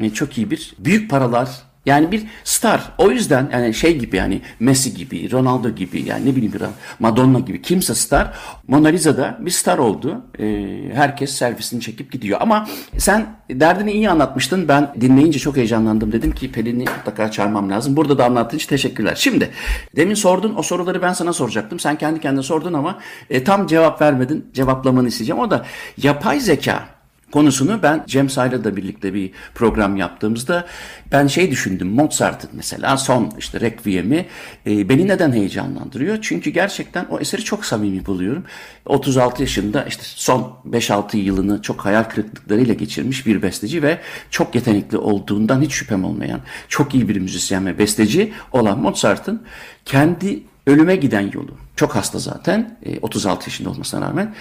[0.00, 2.92] E, çok iyi bir büyük paralar yani bir star.
[2.98, 6.54] O yüzden yani şey gibi yani Messi gibi, Ronaldo gibi yani ne bileyim
[6.98, 8.32] Madonna gibi kimse star.
[8.68, 10.22] Mona Lisa da bir star oldu.
[10.38, 12.38] Ee, herkes servisini çekip gidiyor.
[12.42, 12.68] Ama
[12.98, 14.68] sen derdini iyi anlatmıştın.
[14.68, 16.12] Ben dinleyince çok heyecanlandım.
[16.12, 17.96] Dedim ki Pelin'i mutlaka çağırmam lazım.
[17.96, 19.14] Burada da anlattığın için teşekkürler.
[19.16, 19.50] Şimdi
[19.96, 21.78] demin sordun o soruları ben sana soracaktım.
[21.78, 22.98] Sen kendi kendine sordun ama
[23.30, 24.46] e, tam cevap vermedin.
[24.52, 25.42] Cevaplamanı isteyeceğim.
[25.42, 25.64] O da
[25.96, 26.93] yapay zeka
[27.34, 30.66] konusunu ben Cem Say'la da birlikte bir program yaptığımızda
[31.12, 34.26] ben şey düşündüm Mozart'ın mesela son işte Requiem'i
[34.66, 36.18] e, beni neden heyecanlandırıyor?
[36.22, 38.44] Çünkü gerçekten o eseri çok samimi buluyorum.
[38.86, 43.98] 36 yaşında işte son 5-6 yılını çok hayal kırıklıklarıyla geçirmiş bir besteci ve
[44.30, 49.42] çok yetenekli olduğundan hiç şüphem olmayan çok iyi bir müzisyen ve besteci olan Mozart'ın
[49.84, 51.50] kendi ölüme giden yolu.
[51.76, 54.34] Çok hasta zaten 36 e, yaşında olmasına rağmen.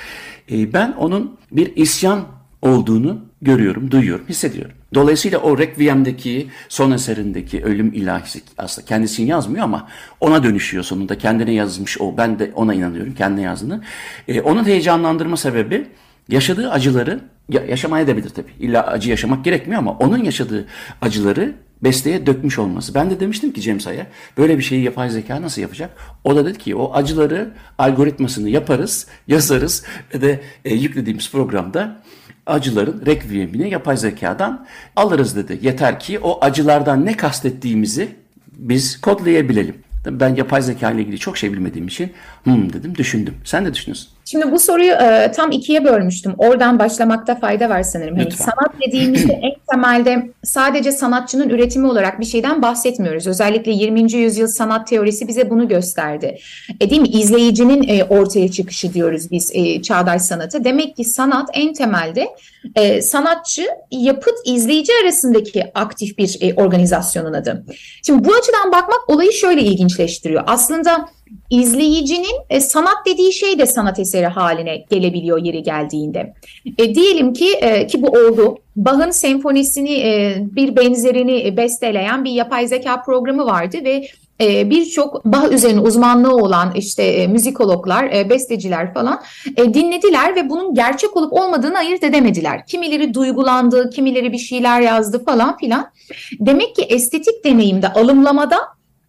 [0.51, 4.71] E, ben onun bir isyan olduğunu görüyorum, duyuyorum, hissediyorum.
[4.93, 9.87] Dolayısıyla o Requiem'deki son eserindeki ölüm ilahisi aslında kendisini yazmıyor ama
[10.19, 11.17] ona dönüşüyor sonunda.
[11.17, 12.17] Kendine yazmış o.
[12.17, 13.83] Ben de ona inanıyorum kendine yazdığını.
[14.27, 15.87] Ee, onun heyecanlandırma sebebi
[16.29, 18.51] yaşadığı acıları ya, yaşamaya edebilir tabii.
[18.59, 20.65] İlla acı yaşamak gerekmiyor ama onun yaşadığı
[21.01, 22.93] acıları besteye dökmüş olması.
[22.93, 25.89] Ben de demiştim ki Cem Say'a böyle bir şeyi yapay zeka nasıl yapacak?
[26.23, 32.01] O da dedi ki o acıları algoritmasını yaparız, yazarız ve de e, yüklediğimiz programda
[32.45, 35.59] acıların rekviyemini yapay zekadan alırız dedi.
[35.61, 38.15] Yeter ki o acılardan ne kastettiğimizi
[38.57, 39.75] biz kodlayabilelim.
[40.05, 43.35] Ben yapay zeka ile ilgili çok şey bilmediğim için hmm dedim düşündüm.
[43.43, 44.09] Sen ne düşünüyorsun?
[44.33, 46.33] Şimdi bu soruyu e, tam ikiye bölmüştüm.
[46.37, 48.17] Oradan başlamakta fayda var sanırım.
[48.17, 53.27] Hani sanat dediğimizde en temelde sadece sanatçının üretimi olarak bir şeyden bahsetmiyoruz.
[53.27, 54.13] Özellikle 20.
[54.13, 56.37] yüzyıl sanat teorisi bize bunu gösterdi.
[56.79, 57.07] E, değil mi?
[57.07, 60.63] İzleyicinin e, ortaya çıkışı diyoruz biz e, çağdaş sanatı.
[60.63, 62.27] Demek ki sanat en temelde
[62.75, 67.65] e, sanatçı, yapıt, izleyici arasındaki aktif bir e, organizasyonun adı.
[68.05, 70.43] Şimdi bu açıdan bakmak olayı şöyle ilginçleştiriyor.
[70.47, 71.09] Aslında
[71.53, 76.33] izleyicinin e, sanat dediği şey de sanat eseri haline gelebiliyor yeri geldiğinde.
[76.77, 78.57] E, diyelim ki e, ki bu oldu.
[78.75, 84.07] Bach'ın senfonisini e, bir benzerini besteleyen bir yapay zeka programı vardı ve
[84.41, 89.21] e, birçok Bach üzerine uzmanlığı olan işte e, müzikologlar, e, besteciler falan
[89.57, 92.67] e, dinlediler ve bunun gerçek olup olmadığını ayırt edemediler.
[92.67, 95.91] Kimileri duygulandı, kimileri bir şeyler yazdı falan filan.
[96.39, 98.57] Demek ki estetik deneyimde, alımlamada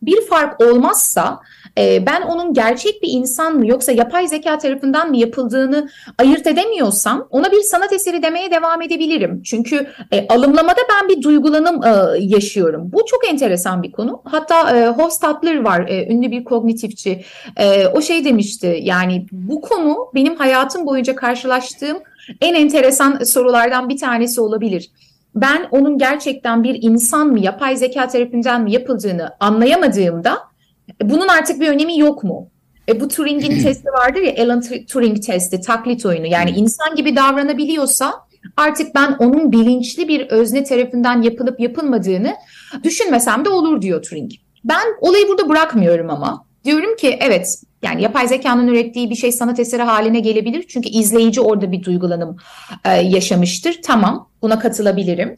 [0.02, 1.40] bir fark olmazsa
[1.78, 7.28] e, ben onun gerçek bir insan mı yoksa yapay zeka tarafından mı yapıldığını ayırt edemiyorsam
[7.30, 9.42] ona bir sanat eseri demeye devam edebilirim.
[9.42, 12.92] Çünkü e, alımlamada ben bir duygulanım e, yaşıyorum.
[12.92, 14.22] Bu çok enteresan bir konu.
[14.24, 17.24] Hatta e, Hofstadter var e, ünlü bir kognitifçi.
[17.56, 21.98] E, o şey demişti yani bu konu benim hayatım boyunca karşılaştığım
[22.40, 24.90] en enteresan sorulardan bir tanesi olabilir
[25.34, 30.38] ben onun gerçekten bir insan mı, yapay zeka tarafından mı yapıldığını anlayamadığımda
[31.02, 32.48] bunun artık bir önemi yok mu?
[32.88, 36.26] E, bu Turing'in testi vardır ya Alan Turing testi, taklit oyunu.
[36.26, 38.14] Yani insan gibi davranabiliyorsa
[38.56, 42.34] artık ben onun bilinçli bir özne tarafından yapılıp yapılmadığını
[42.84, 44.30] düşünmesem de olur diyor Turing.
[44.64, 46.44] Ben olayı burada bırakmıyorum ama.
[46.64, 50.64] Diyorum ki evet yani yapay zekanın ürettiği bir şey sanat eseri haline gelebilir.
[50.68, 52.36] Çünkü izleyici orada bir duygulanım
[52.84, 53.80] e, yaşamıştır.
[53.82, 55.36] Tamam buna katılabilirim.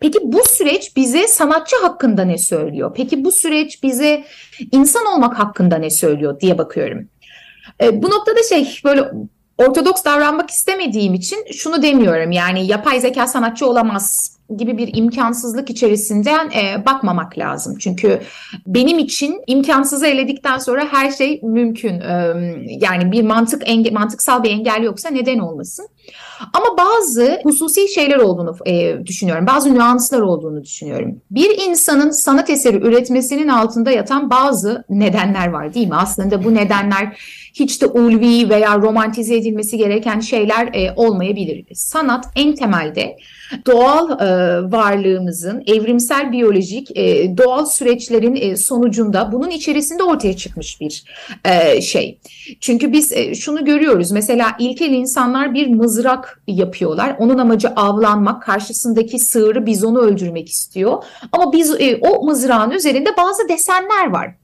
[0.00, 2.92] Peki bu süreç bize sanatçı hakkında ne söylüyor?
[2.96, 4.24] Peki bu süreç bize
[4.72, 7.08] insan olmak hakkında ne söylüyor diye bakıyorum.
[7.82, 9.10] E, bu noktada şey böyle
[9.60, 12.32] ortodoks davranmak istemediğim için şunu demiyorum.
[12.32, 17.76] Yani yapay zeka sanatçı olamaz gibi bir imkansızlık içerisinden e, bakmamak lazım.
[17.78, 18.20] Çünkü
[18.66, 22.00] benim için imkansızı eledikten sonra her şey mümkün.
[22.00, 22.34] E,
[22.66, 25.88] yani bir mantık enge, mantıksal bir engel yoksa neden olmasın?
[26.52, 29.46] Ama bazı hususi şeyler olduğunu e, düşünüyorum.
[29.46, 31.20] Bazı nüanslar olduğunu düşünüyorum.
[31.30, 35.96] Bir insanın sanat eseri üretmesinin altında yatan bazı nedenler var değil mi?
[35.96, 37.16] Aslında bu nedenler
[37.54, 41.64] hiç de ulvi veya romantize edilmesi gereken şeyler e, olmayabilir.
[41.74, 43.16] Sanat en temelde
[43.66, 44.26] doğal e,
[44.72, 51.04] varlığımızın evrimsel biyolojik e, doğal süreçlerin e, sonucunda bunun içerisinde ortaya çıkmış bir
[51.44, 52.18] e, şey.
[52.60, 57.16] Çünkü biz e, şunu görüyoruz mesela ilkel insanlar bir mızrak yapıyorlar.
[57.18, 61.04] Onun amacı avlanmak, karşısındaki sığırı bizonu öldürmek istiyor.
[61.32, 64.39] Ama biz e, o mızrağın üzerinde bazı desenler var.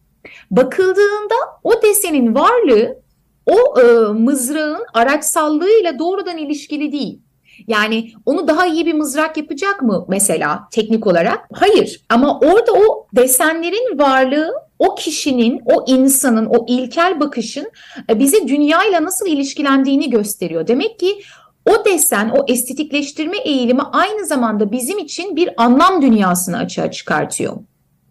[0.51, 1.35] Bakıldığında
[1.65, 2.99] o desenin varlığı
[3.47, 7.21] o e, mızrağın araçsallığıyla doğrudan ilişkili değil.
[7.67, 11.49] Yani onu daha iyi bir mızrak yapacak mı mesela teknik olarak?
[11.53, 17.71] Hayır ama orada o desenlerin varlığı o kişinin, o insanın, o ilkel bakışın
[18.11, 20.67] e, bize dünyayla nasıl ilişkilendiğini gösteriyor.
[20.67, 21.23] Demek ki
[21.71, 27.57] o desen, o estetikleştirme eğilimi aynı zamanda bizim için bir anlam dünyasını açığa çıkartıyor.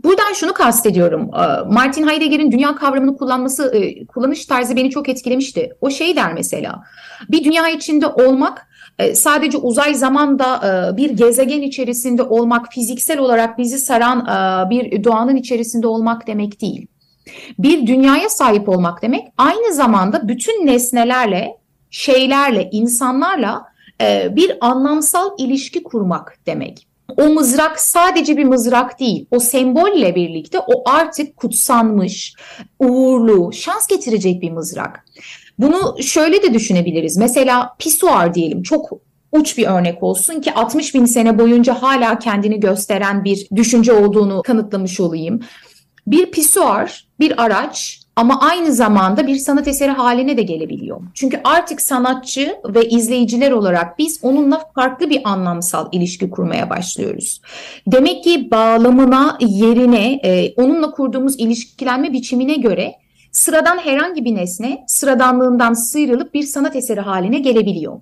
[0.05, 1.21] Buradan şunu kastediyorum.
[1.21, 5.69] E, Martin Heidegger'in dünya kavramını kullanması, e, kullanış tarzı beni çok etkilemişti.
[5.81, 6.83] O şey der mesela,
[7.29, 8.67] bir dünya içinde olmak
[8.99, 10.61] e, sadece uzay zamanda
[10.97, 14.25] bir gezegen içerisinde olmak, fiziksel olarak bizi saran
[14.69, 16.87] bir doğanın içerisinde olmak demek değil.
[17.59, 21.57] Bir dünyaya sahip olmak demek aynı zamanda bütün nesnelerle,
[21.89, 23.65] şeylerle, insanlarla
[24.31, 26.87] bir anlamsal ilişki kurmak demek
[27.17, 29.25] o mızrak sadece bir mızrak değil.
[29.31, 32.33] O sembolle birlikte o artık kutsanmış,
[32.79, 35.05] uğurlu, şans getirecek bir mızrak.
[35.59, 37.17] Bunu şöyle de düşünebiliriz.
[37.17, 38.89] Mesela pisuar diyelim çok
[39.31, 44.41] uç bir örnek olsun ki 60 bin sene boyunca hala kendini gösteren bir düşünce olduğunu
[44.41, 45.39] kanıtlamış olayım.
[46.07, 51.01] Bir pisuar, bir araç ama aynı zamanda bir sanat eseri haline de gelebiliyor.
[51.13, 57.41] Çünkü artık sanatçı ve izleyiciler olarak biz onunla farklı bir anlamsal ilişki kurmaya başlıyoruz.
[57.87, 62.95] Demek ki bağlamına, yerine, e, onunla kurduğumuz ilişkilenme biçimine göre
[63.31, 68.01] sıradan herhangi bir nesne sıradanlığından sıyrılıp bir sanat eseri haline gelebiliyor.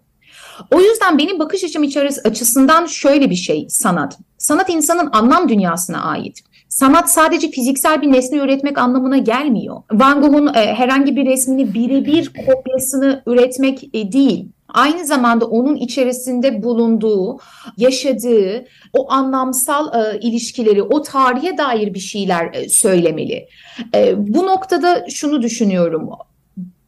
[0.71, 1.83] O yüzden benim bakış açım
[2.25, 4.17] açısından şöyle bir şey sanat.
[4.37, 6.43] Sanat insanın anlam dünyasına ait.
[6.73, 9.81] Sanat sadece fiziksel bir nesne üretmek anlamına gelmiyor.
[9.91, 14.49] Van Gogh'un e, herhangi bir resmini birebir kopyasını üretmek e, değil.
[14.67, 17.39] Aynı zamanda onun içerisinde bulunduğu,
[17.77, 23.47] yaşadığı o anlamsal e, ilişkileri, o tarihe dair bir şeyler e, söylemeli.
[23.95, 26.09] E, bu noktada şunu düşünüyorum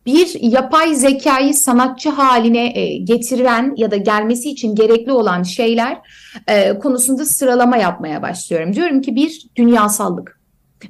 [0.05, 5.97] bir yapay zekayı sanatçı haline e, getiren ya da gelmesi için gerekli olan şeyler
[6.47, 8.73] e, konusunda sıralama yapmaya başlıyorum.
[8.73, 10.39] Diyorum ki bir dünyasallık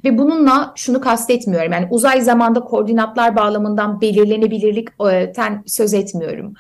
[0.04, 1.72] ve bununla şunu kastetmiyorum.
[1.72, 6.54] Yani uzay zamanda koordinatlar bağlamından belirlenebilirlikten söz etmiyorum.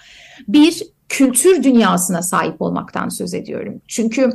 [0.47, 3.81] Bir kültür dünyasına sahip olmaktan söz ediyorum.
[3.87, 4.31] Çünkü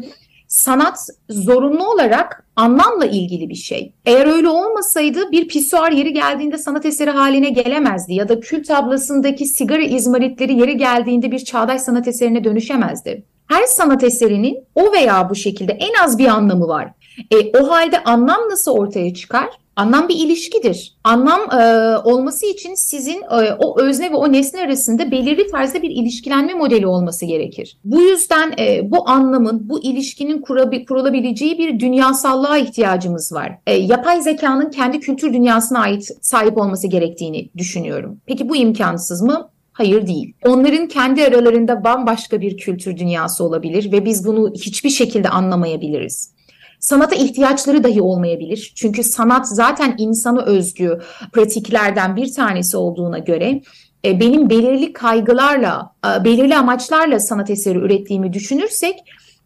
[0.50, 3.92] sanat zorunlu olarak anlamla ilgili bir şey.
[4.04, 9.46] Eğer öyle olmasaydı bir pisuar yeri geldiğinde sanat eseri haline gelemezdi ya da kül tablasındaki
[9.46, 13.24] sigara izmaritleri yeri geldiğinde bir çağdaş sanat eserine dönüşemezdi.
[13.46, 16.92] Her sanat eserinin o veya bu şekilde en az bir anlamı var.
[17.30, 19.48] E, o halde anlam nasıl ortaya çıkar?
[19.80, 20.94] Anlam bir ilişkidir.
[21.04, 25.90] Anlam e, olması için sizin e, o özne ve o nesne arasında belirli tarzda bir
[25.90, 27.76] ilişkilenme modeli olması gerekir.
[27.84, 33.58] Bu yüzden e, bu anlamın, bu ilişkinin kurabi, kurulabileceği bir dünyasallığa ihtiyacımız var.
[33.66, 38.20] E, yapay zekanın kendi kültür dünyasına ait sahip olması gerektiğini düşünüyorum.
[38.26, 39.50] Peki bu imkansız mı?
[39.72, 40.34] Hayır değil.
[40.46, 46.32] Onların kendi aralarında bambaşka bir kültür dünyası olabilir ve biz bunu hiçbir şekilde anlamayabiliriz.
[46.80, 48.72] Sanata ihtiyaçları dahi olmayabilir.
[48.74, 51.00] Çünkü sanat zaten insanı özgü
[51.32, 53.62] pratiklerden bir tanesi olduğuna göre
[54.04, 58.98] e, benim belirli kaygılarla, e, belirli amaçlarla sanat eseri ürettiğimi düşünürsek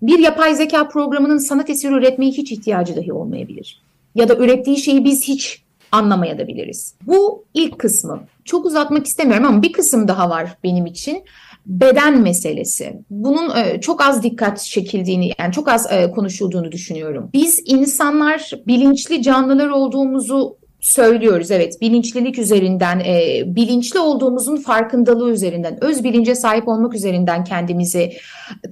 [0.02, 3.82] bir yapay zeka programının sanat eseri üretmeye hiç ihtiyacı dahi olmayabilir.
[4.14, 6.94] Ya da ürettiği şeyi biz hiç anlamayabiliriz.
[7.06, 8.20] Bu ilk kısmı.
[8.44, 11.24] Çok uzatmak istemiyorum ama bir kısım daha var benim için
[11.66, 12.92] beden meselesi.
[13.10, 17.30] Bunun e, çok az dikkat çekildiğini yani çok az e, konuşulduğunu düşünüyorum.
[17.32, 21.50] Biz insanlar bilinçli canlılar olduğumuzu söylüyoruz.
[21.50, 28.12] Evet bilinçlilik üzerinden, e, bilinçli olduğumuzun farkındalığı üzerinden, öz bilince sahip olmak üzerinden kendimizi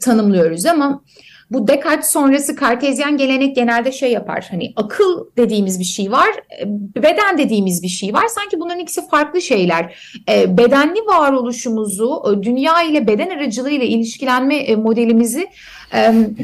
[0.00, 1.02] tanımlıyoruz ama
[1.52, 4.46] Bu Descartes sonrası kartezyen gelenek genelde şey yapar.
[4.50, 6.64] Hani akıl dediğimiz bir şey var, e,
[7.02, 8.26] beden dediğimiz bir şey var.
[8.28, 9.96] Sanki bunların ikisi farklı şeyler.
[10.28, 15.46] E, bedenli varoluşumuzu, e, dünya ile beden aracılığıyla ilişkilenme modelimizi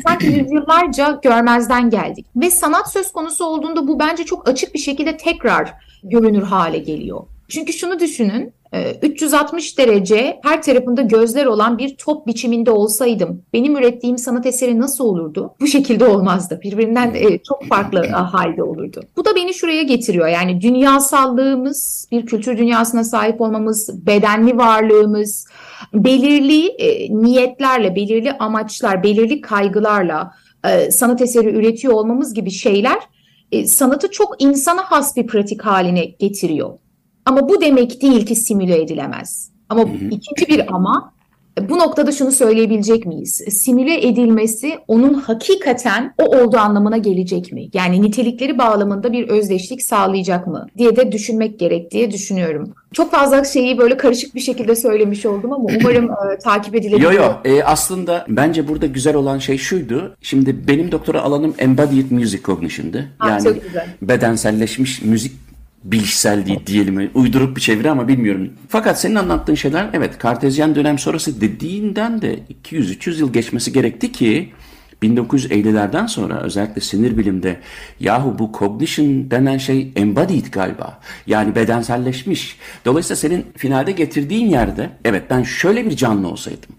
[0.06, 2.26] sanki yüzyıllarca görmezden geldik.
[2.36, 7.20] Ve sanat söz konusu olduğunda bu bence çok açık bir şekilde tekrar görünür hale geliyor.
[7.48, 13.76] Çünkü şunu düşünün, 360 ee, derece her tarafında gözler olan bir top biçiminde olsaydım benim
[13.76, 15.54] ürettiğim sanat eseri nasıl olurdu?
[15.60, 16.60] Bu şekilde olmazdı.
[16.62, 19.02] Birbirinden e, çok farklı e, halde olurdu.
[19.16, 20.28] Bu da beni şuraya getiriyor.
[20.28, 25.46] Yani dünyasallığımız, bir kültür dünyasına sahip olmamız, bedenli varlığımız,
[25.94, 30.32] belirli e, niyetlerle, belirli amaçlar, belirli kaygılarla
[30.90, 32.98] sanat eseri üretiyor olmamız gibi şeyler
[33.66, 36.70] sanatı çok insana has bir pratik haline getiriyor.
[37.28, 39.50] Ama bu demek değil ki simüle edilemez.
[39.68, 40.08] Ama hı hı.
[40.10, 41.12] ikinci bir ama
[41.68, 43.42] bu noktada şunu söyleyebilecek miyiz?
[43.50, 47.68] Simüle edilmesi onun hakikaten o olduğu anlamına gelecek mi?
[47.72, 52.74] Yani nitelikleri bağlamında bir özdeşlik sağlayacak mı diye de düşünmek gerek diye düşünüyorum.
[52.92, 57.02] Çok fazla şeyi böyle karışık bir şekilde söylemiş oldum ama umarım e, takip edilebilir.
[57.02, 60.16] Yo yo e, aslında bence burada güzel olan şey şuydu.
[60.22, 63.08] Şimdi benim doktora alanım Embodied Music Cognition'dı.
[63.26, 63.60] Yani
[64.02, 65.47] bedenselleşmiş müzik
[65.84, 68.52] bilişselliği diyelim uydurup bir çeviri ama bilmiyorum.
[68.68, 74.52] Fakat senin anlattığın şeyler evet kartezyen dönem sonrası dediğinden de 200-300 yıl geçmesi gerekti ki
[75.02, 77.60] 1950'lerden sonra özellikle sinir bilimde
[78.00, 81.00] yahu bu cognition denen şey embodied galiba.
[81.26, 82.58] Yani bedenselleşmiş.
[82.84, 86.70] Dolayısıyla senin finalde getirdiğin yerde evet ben şöyle bir canlı olsaydım.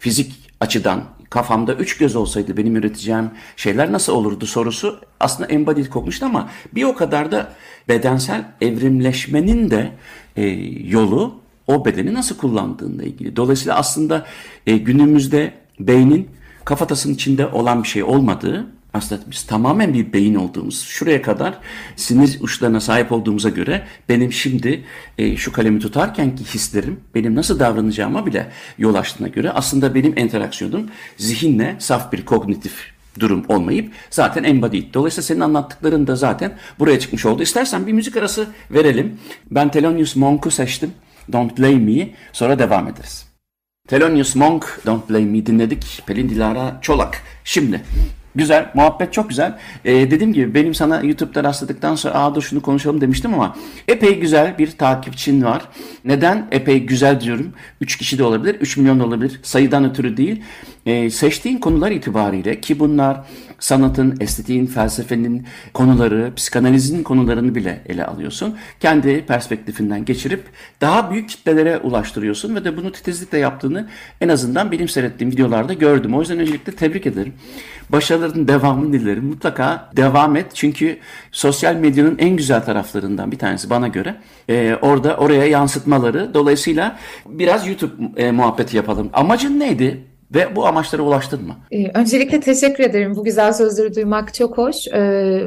[0.00, 6.26] Fizik açıdan kafamda üç göz olsaydı benim üreteceğim şeyler nasıl olurdu sorusu aslında embodied kokmuştu
[6.26, 7.52] ama bir o kadar da
[7.88, 9.92] bedensel evrimleşmenin de
[10.36, 10.46] e,
[10.88, 13.36] yolu o bedeni nasıl kullandığıyla ilgili.
[13.36, 14.26] Dolayısıyla aslında
[14.66, 16.28] e, günümüzde beynin
[16.64, 21.58] kafatasının içinde olan bir şey olmadığı aslında biz tamamen bir beyin olduğumuz şuraya kadar
[21.96, 24.84] sinir uçlarına sahip olduğumuza göre benim şimdi
[25.18, 30.18] e, şu kalemi tutarken ki hislerim benim nasıl davranacağıma bile yol açtığına göre aslında benim
[30.18, 34.94] interaksiyonum zihinle saf bir kognitif durum olmayıp zaten embodied.
[34.94, 37.42] Dolayısıyla senin anlattıkların da zaten buraya çıkmış oldu.
[37.42, 39.18] İstersen bir müzik arası verelim.
[39.50, 40.92] Ben Thelonious Monk'u seçtim.
[41.32, 42.08] Don't Blame Me.
[42.32, 43.26] Sonra devam ederiz.
[43.88, 46.02] Thelonious Monk, Don't Blame Me dinledik.
[46.06, 47.22] Pelin Dilara Çolak.
[47.44, 47.82] Şimdi
[48.36, 49.58] Güzel, muhabbet çok güzel.
[49.84, 53.56] Ee, dediğim gibi benim sana YouTube'da rastladıktan sonra aa dur şunu konuşalım demiştim ama
[53.88, 55.62] epey güzel bir takipçin var.
[56.04, 57.52] Neden epey güzel diyorum?
[57.80, 59.40] 3 kişi de olabilir, 3 milyon da olabilir.
[59.42, 60.42] Sayıdan ötürü değil.
[60.86, 63.20] Ee, seçtiğin konular itibariyle ki bunlar
[63.58, 68.56] sanatın, estetiğin, felsefenin konuları, psikanalizin konularını bile ele alıyorsun.
[68.80, 70.44] Kendi perspektifinden geçirip
[70.80, 73.88] daha büyük kitlelere ulaştırıyorsun ve de bunu titizlikle yaptığını
[74.20, 76.14] en azından benim seyrettiğim videolarda gördüm.
[76.14, 77.34] O yüzden öncelikle tebrik ederim.
[77.88, 79.24] Başarıların devamını dilerim.
[79.24, 80.46] Mutlaka devam et.
[80.54, 80.98] Çünkü
[81.32, 84.16] sosyal medyanın en güzel taraflarından bir tanesi bana göre.
[84.48, 86.34] Ee, orada oraya yansıtmaları.
[86.34, 89.10] Dolayısıyla biraz YouTube e, muhabbeti yapalım.
[89.12, 90.04] Amacın neydi?
[90.34, 91.56] Ve bu amaçlara ulaştın mı?
[91.70, 93.16] Ee, öncelikle teşekkür ederim.
[93.16, 94.88] Bu güzel sözleri duymak çok hoş.
[94.88, 95.42] Ee,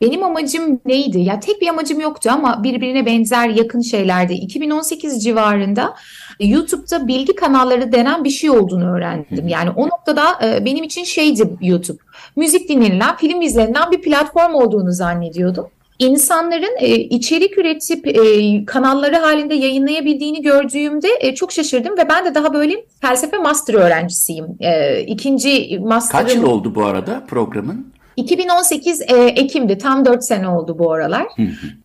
[0.00, 1.20] benim amacım neydi?
[1.20, 4.32] Ya tek bir amacım yoktu ama birbirine benzer yakın şeylerdi.
[4.32, 5.94] 2018 civarında
[6.40, 9.48] YouTube'da bilgi kanalları denen bir şey olduğunu öğrendim.
[9.48, 11.98] Yani o noktada e, benim için şeydi YouTube.
[12.36, 15.66] Müzik dinlenilen, film izlenilen bir platform olduğunu zannediyordum
[15.98, 22.34] insanların e, içerik üretip e, kanalları halinde yayınlayabildiğini gördüğümde e, çok şaşırdım ve ben de
[22.34, 24.46] daha böyle felsefe master öğrencisiyim.
[24.60, 26.26] E, ikinci master'ım...
[26.26, 27.94] Kaç yıl oldu bu arada programın?
[28.16, 29.78] 2018 e, Ekim'di.
[29.78, 31.26] Tam 4 sene oldu bu aralar.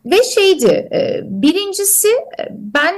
[0.05, 2.95] Ve şeydi, e, birincisi e, ben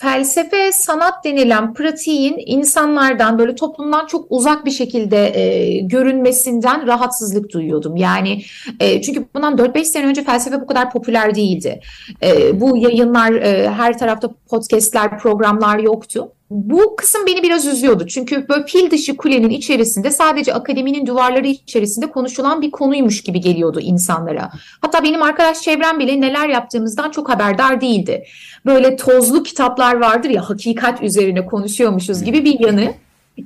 [0.00, 7.96] felsefe sanat denilen pratiğin insanlardan böyle toplumdan çok uzak bir şekilde e, görünmesinden rahatsızlık duyuyordum.
[7.96, 8.42] Yani
[8.80, 11.80] e, çünkü bundan 4-5 sene önce felsefe bu kadar popüler değildi.
[12.22, 16.32] E, bu yayınlar e, her tarafta podcastler, programlar yoktu.
[16.50, 18.06] Bu kısım beni biraz üzüyordu.
[18.06, 23.80] Çünkü böyle fil dışı kulenin içerisinde sadece akademinin duvarları içerisinde konuşulan bir konuymuş gibi geliyordu
[23.80, 24.50] insanlara.
[24.80, 28.24] Hatta benim arkadaş çevrem bile neler yaptığımızdan çok haberdar değildi.
[28.66, 32.94] Böyle tozlu kitaplar vardır ya hakikat üzerine konuşuyormuşuz gibi bir yanı.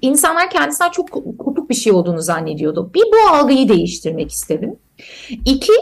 [0.03, 2.91] İnsanlar kendisinden çok kopuk bir şey olduğunu zannediyordu.
[2.95, 4.77] Bir bu algıyı değiştirmek istedim.
[5.45, 5.73] İki,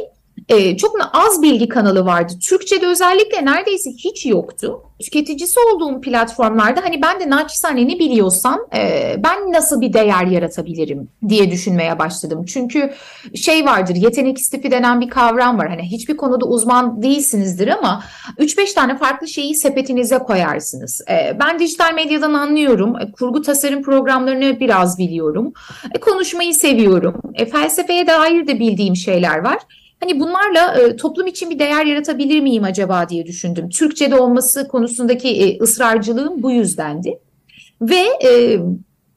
[0.53, 2.33] e, çok az bilgi kanalı vardı.
[2.49, 4.83] Türkçe'de özellikle neredeyse hiç yoktu.
[5.03, 11.09] Tüketicisi olduğum platformlarda hani ben de naçizane ne biliyorsam e, ben nasıl bir değer yaratabilirim
[11.29, 12.45] diye düşünmeye başladım.
[12.45, 12.93] Çünkü
[13.35, 15.69] şey vardır yetenek istifi denen bir kavram var.
[15.69, 18.05] Hani hiçbir konuda uzman değilsinizdir ama
[18.39, 21.01] 3-5 tane farklı şeyi sepetinize koyarsınız.
[21.11, 22.97] E, ben dijital medyadan anlıyorum.
[23.01, 25.53] E, kurgu tasarım programlarını biraz biliyorum.
[25.95, 27.21] E, konuşmayı seviyorum.
[27.35, 29.59] E, felsefeye dair de bildiğim şeyler var.
[30.03, 33.69] Hani bunlarla e, toplum için bir değer yaratabilir miyim acaba diye düşündüm.
[33.69, 37.19] Türkçe'de olması konusundaki e, ısrarcılığım bu yüzdendi.
[37.83, 38.59] Ve e,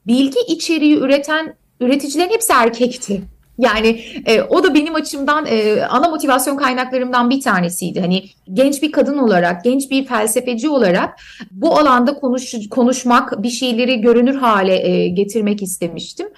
[0.06, 3.22] bilgi içeriği üreten üreticilerin hepsi erkekti.
[3.58, 8.00] Yani e, o da benim açımdan e, ana motivasyon kaynaklarımdan bir tanesiydi.
[8.00, 11.20] Hani genç bir kadın olarak, genç bir felsefeci olarak
[11.50, 16.28] bu alanda konuş, konuşmak, bir şeyleri görünür hale e, getirmek istemiştim.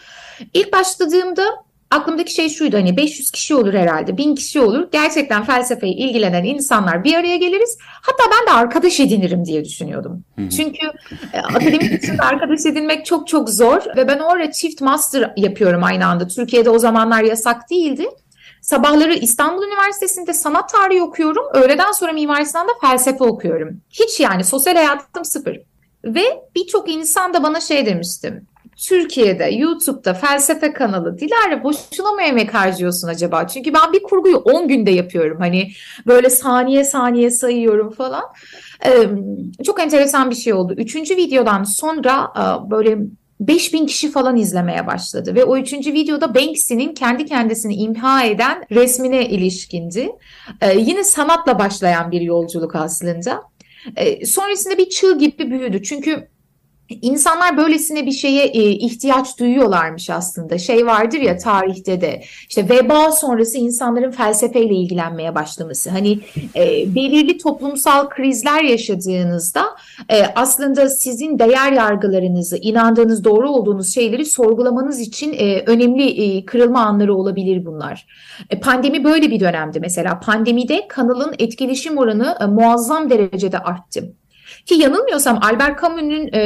[0.55, 5.95] İlk başladığımda aklımdaki şey şuydu hani 500 kişi olur herhalde 1000 kişi olur gerçekten felsefeyi
[5.95, 10.24] ilgilenen insanlar bir araya geliriz hatta ben de arkadaş edinirim diye düşünüyordum.
[10.57, 10.86] Çünkü
[11.32, 16.07] e, akademik içinde arkadaş edinmek çok çok zor ve ben orada çift master yapıyorum aynı
[16.07, 18.09] anda Türkiye'de o zamanlar yasak değildi.
[18.62, 21.45] Sabahları İstanbul Üniversitesi'nde sanat tarihi okuyorum.
[21.55, 23.80] Öğleden sonra Mimar Sinan'da felsefe okuyorum.
[23.91, 25.61] Hiç yani sosyal hayatım sıfır.
[26.05, 26.22] Ve
[26.55, 28.47] birçok insan da bana şey demiştim.
[28.79, 33.47] Türkiye'de YouTube'da felsefe kanalı Dilara boşuna mı emek harcıyorsun acaba?
[33.47, 35.39] Çünkü ben bir kurguyu 10 günde yapıyorum.
[35.41, 35.70] Hani
[36.07, 38.24] böyle saniye saniye sayıyorum falan.
[38.87, 39.09] Ee,
[39.64, 40.74] çok enteresan bir şey oldu.
[40.76, 42.33] Üçüncü videodan sonra
[42.70, 42.99] böyle
[43.41, 49.29] 5000 kişi falan izlemeye başladı ve o üçüncü videoda Banksy'nin kendi kendisini imha eden resmine
[49.29, 50.11] ilişkindi.
[50.61, 53.43] Ee, yine sanatla başlayan bir yolculuk aslında.
[53.97, 55.83] Ee, sonrasında bir çığ gibi büyüdü.
[55.83, 56.29] Çünkü
[56.91, 60.59] İnsanlar böylesine bir şeye e, ihtiyaç duyuyorlarmış aslında.
[60.59, 65.91] Şey vardır ya tarihte de işte veba sonrası insanların felsefeyle ilgilenmeye başlaması.
[65.91, 66.20] Hani
[66.57, 69.64] e, belirli toplumsal krizler yaşadığınızda
[70.09, 76.80] e, aslında sizin değer yargılarınızı, inandığınız doğru olduğunuz şeyleri sorgulamanız için e, önemli e, kırılma
[76.80, 78.07] anları olabilir bunlar.
[78.51, 80.20] E, pandemi böyle bir dönemdi mesela.
[80.20, 84.12] Pandemide kanalın etkileşim oranı e, muazzam derecede arttı.
[84.69, 86.41] Ki yanılmıyorsam Albert Camus'un e,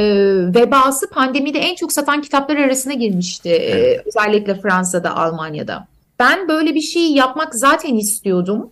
[0.55, 3.49] Vebası pandemide en çok satan kitaplar arasına girmişti.
[3.49, 3.99] E, evet.
[3.99, 5.87] E, özellikle Fransa'da, Almanya'da.
[6.19, 8.71] Ben böyle bir şey yapmak zaten istiyordum.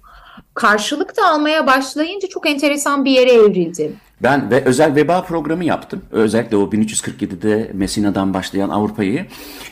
[0.54, 3.93] Karşılık da almaya başlayınca çok enteresan bir yere evrildi.
[4.24, 6.02] Ben ve özel veba programı yaptım.
[6.12, 9.26] Özellikle o 1347'de Messina'dan başlayan Avrupa'yı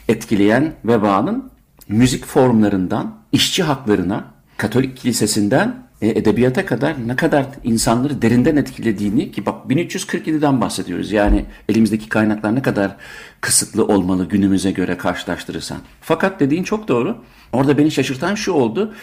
[0.08, 1.52] etkileyen vebanın
[1.88, 4.24] müzik formlarından işçi haklarına,
[4.58, 11.12] Katolik kilisesinden e, edebiyata kadar ne kadar insanları derinden etkilediğini ki bak 1347'den bahsediyoruz.
[11.12, 12.96] Yani elimizdeki kaynaklar ne kadar
[13.42, 15.78] kısıtlı olmalı günümüze göre karşılaştırırsan.
[16.02, 17.18] Fakat dediğin çok doğru.
[17.54, 18.94] Orada beni şaşırtan şu oldu.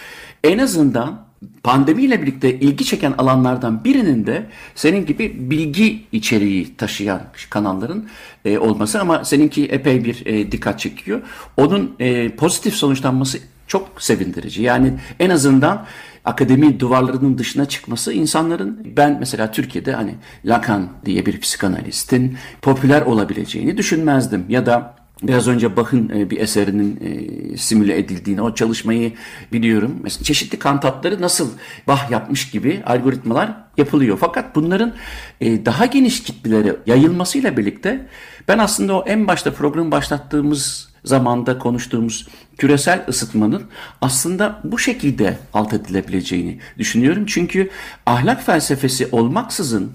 [0.45, 1.27] En azından
[1.63, 8.09] pandemiyle birlikte ilgi çeken alanlardan birinin de senin gibi bilgi içeriği taşıyan kanalların
[8.45, 11.23] e, olması ama seninki epey bir e, dikkat çekiyor.
[11.57, 14.63] Onun e, pozitif sonuçlanması çok sevindirici.
[14.63, 15.87] Yani en azından
[16.27, 20.15] akademi duvarlarının dışına çıkması insanların ben mesela Türkiye'de hani
[20.45, 24.45] Lacan diye bir psikanalistin popüler olabileceğini düşünmezdim.
[24.49, 29.13] Ya da Biraz önce Bach'ın e, bir eserinin e, simüle edildiğini, o çalışmayı
[29.53, 29.97] biliyorum.
[30.03, 31.51] Mesela çeşitli kantatları nasıl
[31.87, 34.19] Bach yapmış gibi algoritmalar yapılıyor.
[34.21, 34.95] Fakat bunların
[35.41, 38.07] e, daha geniş kitlelere yayılmasıyla birlikte
[38.49, 43.63] ben aslında o en başta programı başlattığımız zamanda konuştuğumuz küresel ısıtmanın
[44.01, 47.27] aslında bu şekilde alt edilebileceğini düşünüyorum.
[47.27, 47.71] Çünkü
[48.07, 49.93] ahlak felsefesi olmaksızın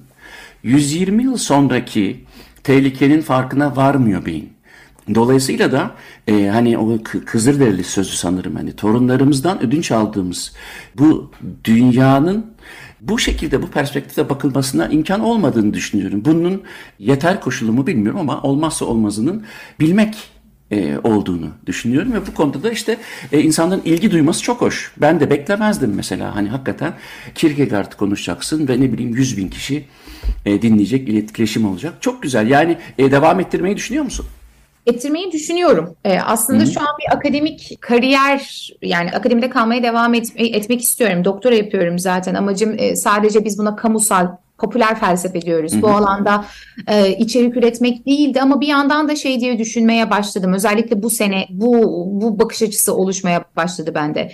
[0.63, 2.25] 120 yıl sonraki
[2.63, 4.60] tehlikenin farkına varmıyor beyin.
[5.15, 5.91] Dolayısıyla da
[6.27, 10.53] e, hani o Kızılderili sözü sanırım hani torunlarımızdan ödünç aldığımız
[10.97, 11.31] bu
[11.63, 12.45] dünyanın
[13.01, 16.25] bu şekilde bu perspektifte bakılmasına imkan olmadığını düşünüyorum.
[16.25, 16.61] Bunun
[16.99, 19.45] yeter koşulu mu bilmiyorum ama olmazsa olmazının
[19.79, 20.15] bilmek
[20.71, 22.97] e, olduğunu düşünüyorum ve bu konuda da işte
[23.31, 24.91] e, insanların ilgi duyması çok hoş.
[24.97, 26.93] Ben de beklemezdim mesela hani hakikaten
[27.35, 29.85] Kierkegaard konuşacaksın ve ne bileyim 100 bin kişi
[30.45, 31.93] e, dinleyecek, iletişim olacak.
[32.01, 34.25] Çok güzel yani e, devam ettirmeyi düşünüyor musun?
[34.85, 35.95] Ettirmeyi düşünüyorum.
[36.05, 36.71] E, aslında Hı-hı.
[36.71, 41.25] şu an bir akademik kariyer yani akademide kalmaya devam et, etmek istiyorum.
[41.25, 42.35] Doktora yapıyorum zaten.
[42.35, 44.27] Amacım e, sadece biz buna kamusal
[44.57, 45.73] popüler felsefe diyoruz.
[45.73, 45.81] Hı-hı.
[45.81, 46.45] Bu alanda
[46.87, 50.53] e, içerik üretmek değildi ama bir yandan da şey diye düşünmeye başladım.
[50.53, 51.73] Özellikle bu sene bu
[52.21, 54.31] bu bakış açısı oluşmaya başladı bende.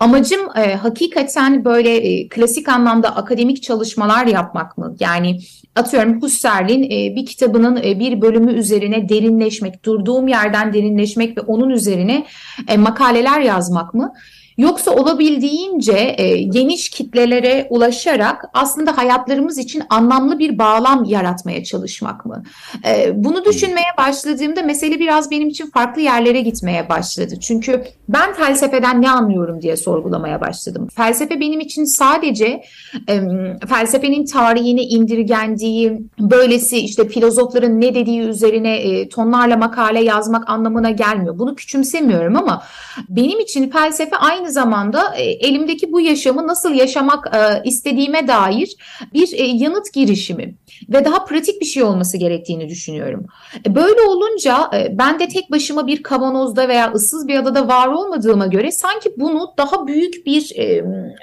[0.00, 4.96] Amacım e, hakikaten böyle e, klasik anlamda akademik çalışmalar yapmak mı?
[5.00, 5.38] Yani
[5.76, 11.70] atıyorum Husserl'in e, bir kitabının e, bir bölümü üzerine derinleşmek, durduğum yerden derinleşmek ve onun
[11.70, 12.26] üzerine
[12.68, 14.12] e, makaleler yazmak mı?
[14.58, 22.42] Yoksa olabildiğince e, geniş kitlelere ulaşarak aslında hayatlarımız için anlamlı bir bağlam yaratmaya çalışmak mı?
[22.88, 27.34] E, bunu düşünmeye başladığımda mesele biraz benim için farklı yerlere gitmeye başladı.
[27.40, 30.88] Çünkü ben felsefeden ne anlıyorum diye sorgulamaya başladım.
[30.96, 32.62] Felsefe benim için sadece
[33.08, 33.20] e,
[33.68, 41.38] felsefenin tarihine indirgendiği, böylesi işte filozofların ne dediği üzerine e, tonlarla makale yazmak anlamına gelmiyor.
[41.38, 42.62] Bunu küçümsemiyorum ama
[43.08, 48.76] benim için felsefe aynı zamanda e, elimdeki bu yaşamı nasıl yaşamak e, istediğime dair
[49.14, 50.54] bir e, yanıt girişimi
[50.88, 53.26] ve daha pratik bir şey olması gerektiğini düşünüyorum.
[53.68, 58.72] Böyle olunca ben de tek başıma bir kavanozda veya ıssız bir adada var olmadığıma göre
[58.72, 60.52] sanki bunu daha büyük bir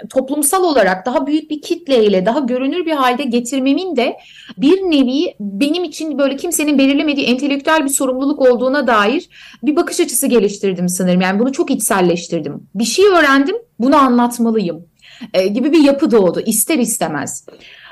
[0.10, 4.18] toplumsal olarak daha büyük bir kitleyle daha görünür bir halde getirmemin de
[4.58, 9.30] bir nevi benim için böyle kimsenin belirlemediği entelektüel bir sorumluluk olduğuna dair
[9.64, 11.22] bir bakış açısı geliştirdim sanırım.
[11.22, 12.68] Yani bunu çok içselleştirdim.
[12.76, 14.86] Bir şey öğrendim, bunu anlatmalıyım
[15.34, 17.46] e, gibi bir yapı doğdu ister istemez.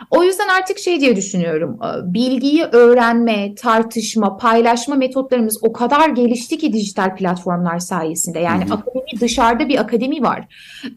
[0.10, 1.80] O yüzden artık şey diye düşünüyorum.
[1.84, 8.40] E, bilgiyi öğrenme, tartışma, paylaşma metotlarımız o kadar gelişti ki dijital platformlar sayesinde.
[8.40, 8.74] Yani hı hı.
[8.74, 10.48] akademi dışarıda bir akademi var.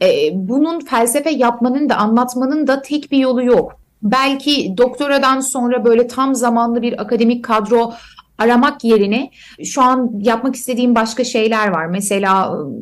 [0.02, 3.72] E, bunun felsefe yapmanın da anlatmanın da tek bir yolu yok.
[4.02, 7.92] Belki doktoradan sonra böyle tam zamanlı bir akademik kadro
[8.38, 9.30] aramak yerine
[9.64, 11.86] şu an yapmak istediğim başka şeyler var.
[11.86, 12.72] Mesela ıı,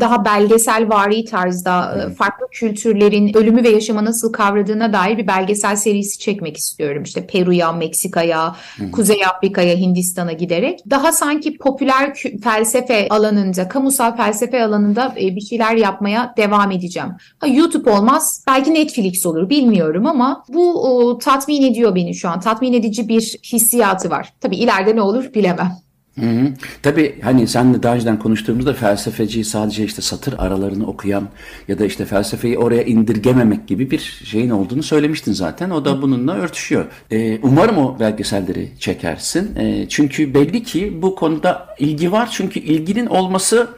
[0.00, 5.76] daha belgesel vari tarzda ıı, farklı kültürlerin ölümü ve yaşamı nasıl kavradığına dair bir belgesel
[5.76, 7.02] serisi çekmek istiyorum.
[7.02, 8.56] İşte Peru'ya, Meksika'ya,
[8.92, 10.80] Kuzey Afrika'ya, Hindistan'a giderek.
[10.90, 17.08] Daha sanki popüler felsefe alanında, kamusal felsefe alanında e, bir şeyler yapmaya devam edeceğim.
[17.38, 22.40] Ha, YouTube olmaz, belki Netflix olur bilmiyorum ama bu o, tatmin ediyor beni şu an.
[22.40, 23.22] Tatmin edici bir
[23.52, 24.32] hissiyatı var.
[24.40, 25.89] Tabii ileride ne olur bilemem.
[26.18, 26.52] Hı hı.
[26.82, 31.28] Tabii hani senle daha önceden konuştuğumuzda felsefeci sadece işte satır aralarını okuyan
[31.68, 35.70] ya da işte felsefeyi oraya indirgememek gibi bir şeyin olduğunu söylemiştin zaten.
[35.70, 36.86] O da bununla örtüşüyor.
[37.10, 39.56] Ee, umarım o belgeselleri çekersin.
[39.56, 42.28] Ee, çünkü belli ki bu konuda ilgi var.
[42.32, 43.68] Çünkü ilginin olması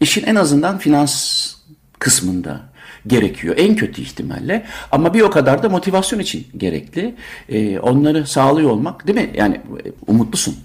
[0.00, 1.54] işin en azından finans
[1.98, 2.60] kısmında
[3.06, 7.14] gerekiyor en kötü ihtimalle ama bir o kadar da motivasyon için gerekli.
[7.48, 9.30] Ee, onları sağlıyor olmak değil mi?
[9.34, 9.60] Yani
[10.06, 10.56] umutlusun.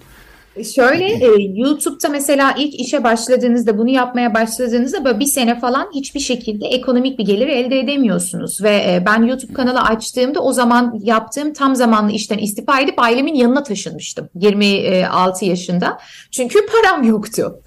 [0.75, 6.19] Şöyle e, YouTube'da mesela ilk işe başladığınızda bunu yapmaya başladığınızda böyle bir sene falan hiçbir
[6.19, 8.63] şekilde ekonomik bir gelir elde edemiyorsunuz.
[8.63, 13.33] Ve e, ben YouTube kanalı açtığımda o zaman yaptığım tam zamanlı işten istifa edip ailemin
[13.33, 15.99] yanına taşınmıştım 26 yaşında.
[16.31, 17.59] Çünkü param yoktu.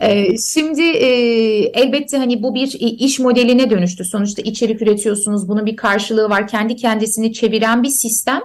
[0.00, 1.08] E, şimdi e,
[1.64, 4.04] elbette hani bu bir iş modeline dönüştü.
[4.04, 6.48] Sonuçta içerik üretiyorsunuz bunun bir karşılığı var.
[6.48, 8.40] Kendi kendisini çeviren bir sistem.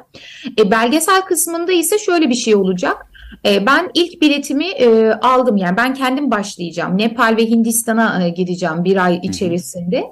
[0.59, 3.14] E, belgesel kısmında ise şöyle bir şey olacak.
[3.45, 6.97] E, ben ilk biletimi e, aldım yani ben kendim başlayacağım.
[6.97, 10.03] Nepal ve Hindistan'a e, gideceğim bir ay içerisinde.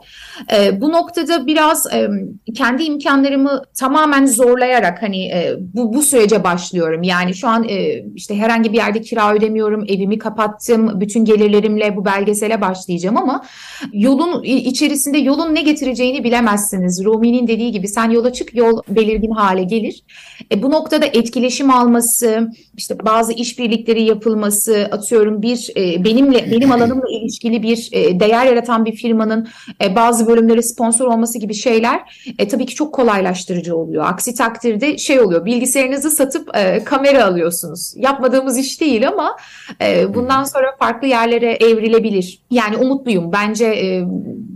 [0.53, 2.09] E, bu noktada biraz e,
[2.55, 7.03] kendi imkanlarımı tamamen zorlayarak hani e, bu, bu sürece başlıyorum.
[7.03, 12.05] Yani şu an e, işte herhangi bir yerde kira ödemiyorum, evimi kapattım, bütün gelirlerimle bu
[12.05, 13.45] belgesele başlayacağım ama
[13.93, 17.05] yolun içerisinde yolun ne getireceğini bilemezsiniz.
[17.05, 20.03] Rumi'nin dediği gibi sen yola çık yol belirgin hale gelir.
[20.51, 27.09] E, bu noktada etkileşim alması, işte bazı işbirlikleri yapılması, atıyorum bir e, benimle benim alanımla
[27.09, 29.47] ilişkili bir e, değer yaratan bir firmanın
[29.83, 31.99] e, bazı bölümlere sponsor olması gibi şeyler
[32.39, 34.05] e, tabii ki çok kolaylaştırıcı oluyor.
[34.07, 37.93] Aksi takdirde şey oluyor, bilgisayarınızı satıp e, kamera alıyorsunuz.
[37.95, 39.37] Yapmadığımız iş değil ama
[39.81, 42.41] e, bundan sonra farklı yerlere evrilebilir.
[42.51, 43.31] Yani umutluyum.
[43.31, 44.03] Bence e,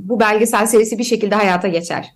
[0.09, 2.13] bu belgesel serisi bir şekilde hayata geçer.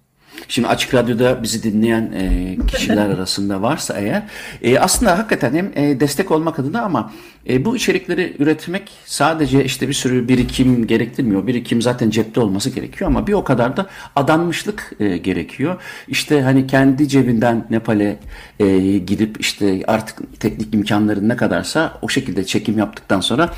[0.47, 4.23] Şimdi Açık Radyo'da bizi dinleyen e, kişiler arasında varsa eğer
[4.61, 7.11] e, aslında hakikaten hem e, destek olmak adına ama
[7.49, 11.47] e, bu içerikleri üretmek sadece işte bir sürü birikim gerektirmiyor.
[11.47, 13.85] Birikim zaten cepte olması gerekiyor ama bir o kadar da
[14.15, 15.81] adanmışlık e, gerekiyor.
[16.07, 18.19] İşte hani kendi cebinden Nepal'e
[18.59, 23.49] e, gidip işte artık teknik imkanların ne kadarsa o şekilde çekim yaptıktan sonra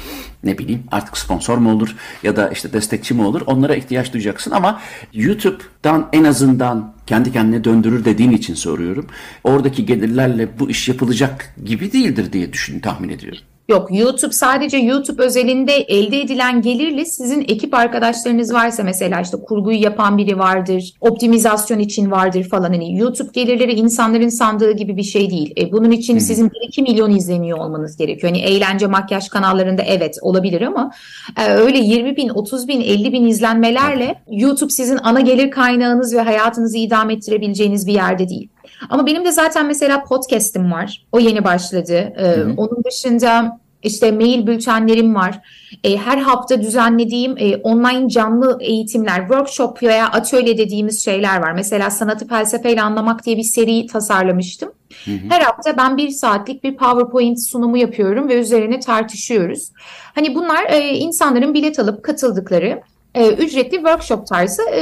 [0.44, 4.52] ne bileyim artık sponsor mu olur ya da işte destekçi mi olur onlara ihtiyaç duyacaksın
[4.52, 4.82] ama
[5.14, 9.08] YouTube'dan en azından kendi kendine döndürür dediğin için soruyorum.
[9.44, 13.53] Oradaki gelirlerle bu iş yapılacak gibi değildir diye düşün tahmin ediyorum.
[13.70, 19.82] Yok YouTube sadece YouTube özelinde elde edilen gelirle sizin ekip arkadaşlarınız varsa mesela işte kurguyu
[19.82, 25.30] yapan biri vardır, optimizasyon için vardır falan hani YouTube gelirleri insanların sandığı gibi bir şey
[25.30, 25.54] değil.
[25.58, 28.34] E, bunun için sizin 1-2 milyon izleniyor olmanız gerekiyor.
[28.34, 30.92] Hani eğlence makyaj kanallarında evet olabilir ama
[31.38, 36.22] e, öyle 20 bin, 30 bin, 50 bin izlenmelerle YouTube sizin ana gelir kaynağınız ve
[36.22, 38.50] hayatınızı idame ettirebileceğiniz bir yerde değil.
[38.90, 41.06] Ama benim de zaten mesela podcast'im var.
[41.12, 42.14] O yeni başladı.
[42.18, 45.40] Ee, onun dışında İşte mail bültenlerim var.
[45.84, 51.52] E, her hafta düzenlediğim e, online canlı eğitimler, workshop veya atölye dediğimiz şeyler var.
[51.54, 54.72] Mesela sanatı felsefeyle anlamak diye bir seri tasarlamıştım.
[55.06, 55.30] Hı hı.
[55.30, 59.72] Her hafta ben bir saatlik bir PowerPoint sunumu yapıyorum ve üzerine tartışıyoruz.
[60.16, 62.82] Hani bunlar e, insanların bilet alıp katıldıkları
[63.16, 64.82] e, ücretli workshop tarzı e,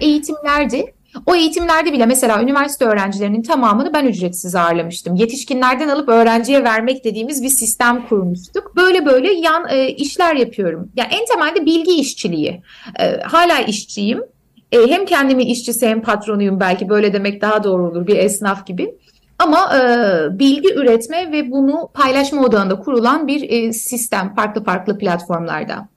[0.00, 0.95] eğitimlerdi.
[1.26, 5.14] O eğitimlerde bile mesela üniversite öğrencilerinin tamamını ben ücretsiz ağırlamıştım.
[5.14, 8.76] Yetişkinlerden alıp öğrenciye vermek dediğimiz bir sistem kurmuştuk.
[8.76, 10.88] Böyle böyle yan e, işler yapıyorum.
[10.96, 12.62] Yani en temelde bilgi işçiliği.
[13.00, 14.22] E, hala işçiyim.
[14.72, 18.94] E, hem kendimi işçisi hem patronuyum belki böyle demek daha doğru olur bir esnaf gibi.
[19.38, 25.88] Ama e, bilgi üretme ve bunu paylaşma odağında kurulan bir e, sistem farklı farklı platformlarda.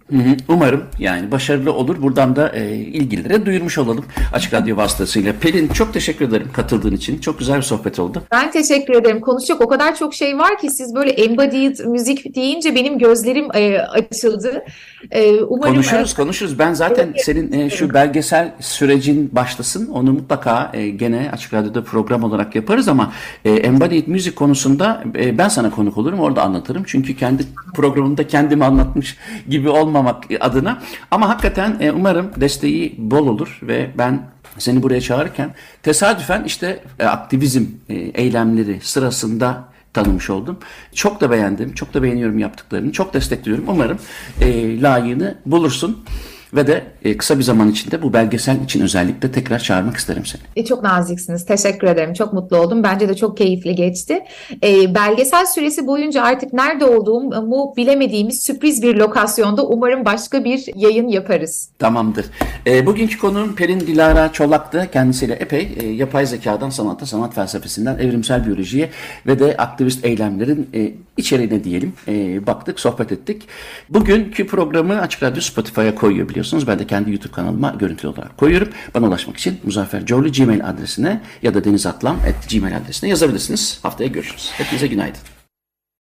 [0.47, 2.01] Umarım yani başarılı olur.
[2.01, 5.33] Buradan da e, ilgililere duyurmuş olalım Açık Radyo vasıtasıyla.
[5.41, 7.19] Pelin çok teşekkür ederim katıldığın için.
[7.19, 8.23] Çok güzel bir sohbet oldu.
[8.31, 9.21] Ben teşekkür ederim.
[9.21, 13.79] Konuşacak o kadar çok şey var ki siz böyle embodied müzik deyince benim gözlerim e,
[13.79, 14.63] açıldı.
[15.11, 16.59] E, umarım konuşuruz konuşuruz.
[16.59, 19.87] Ben zaten senin e, şu belgesel sürecin başlasın.
[19.87, 23.11] Onu mutlaka e, gene Açık Radyo'da program olarak yaparız ama
[23.45, 26.19] e, embodied müzik konusunda e, ben sana konuk olurum.
[26.19, 26.83] Orada anlatırım.
[26.87, 27.43] Çünkü kendi
[27.75, 29.17] programımda kendimi anlatmış
[29.49, 30.81] gibi olmam olmamak adına.
[31.11, 34.21] Ama hakikaten e, umarım desteği bol olur ve ben
[34.57, 40.57] seni buraya çağırırken tesadüfen işte e, aktivizm e, eylemleri sırasında tanımış oldum.
[40.93, 41.73] Çok da beğendim.
[41.73, 42.91] Çok da beğeniyorum yaptıklarını.
[42.91, 43.65] Çok destekliyorum.
[43.67, 43.99] Umarım
[44.41, 46.05] e, layığını bulursun.
[46.53, 50.41] Ve de e, kısa bir zaman içinde bu belgesel için özellikle tekrar çağırmak isterim seni.
[50.55, 51.45] E, çok naziksiniz.
[51.45, 52.13] Teşekkür ederim.
[52.13, 52.83] Çok mutlu oldum.
[52.83, 54.19] Bence de çok keyifli geçti.
[54.63, 61.07] E, belgesel süresi boyunca artık nerede olduğumu bilemediğimiz sürpriz bir lokasyonda umarım başka bir yayın
[61.07, 61.69] yaparız.
[61.79, 62.25] Tamamdır.
[62.67, 64.87] E, bugünkü konuğum Pelin Dilara Çolak'tı.
[64.91, 68.89] Kendisiyle epey e, yapay zekadan sanata, sanat felsefesinden evrimsel biyolojiye
[69.27, 73.41] ve de aktivist eylemlerin e, içeriğine diyelim e, baktık, sohbet ettik.
[73.89, 76.38] Bugünkü programı Açık Radyo Spotify'a koyuyor biliyorsunuz.
[76.67, 78.69] Ben de kendi YouTube kanalıma görüntülü olarak koyuyorum.
[78.93, 83.79] Bana ulaşmak için Muzaffer Coğlu Gmail adresine ya da denizatlam at gmail adresine yazabilirsiniz.
[83.83, 84.51] Haftaya görüşürüz.
[84.53, 85.38] Hepinize günaydın.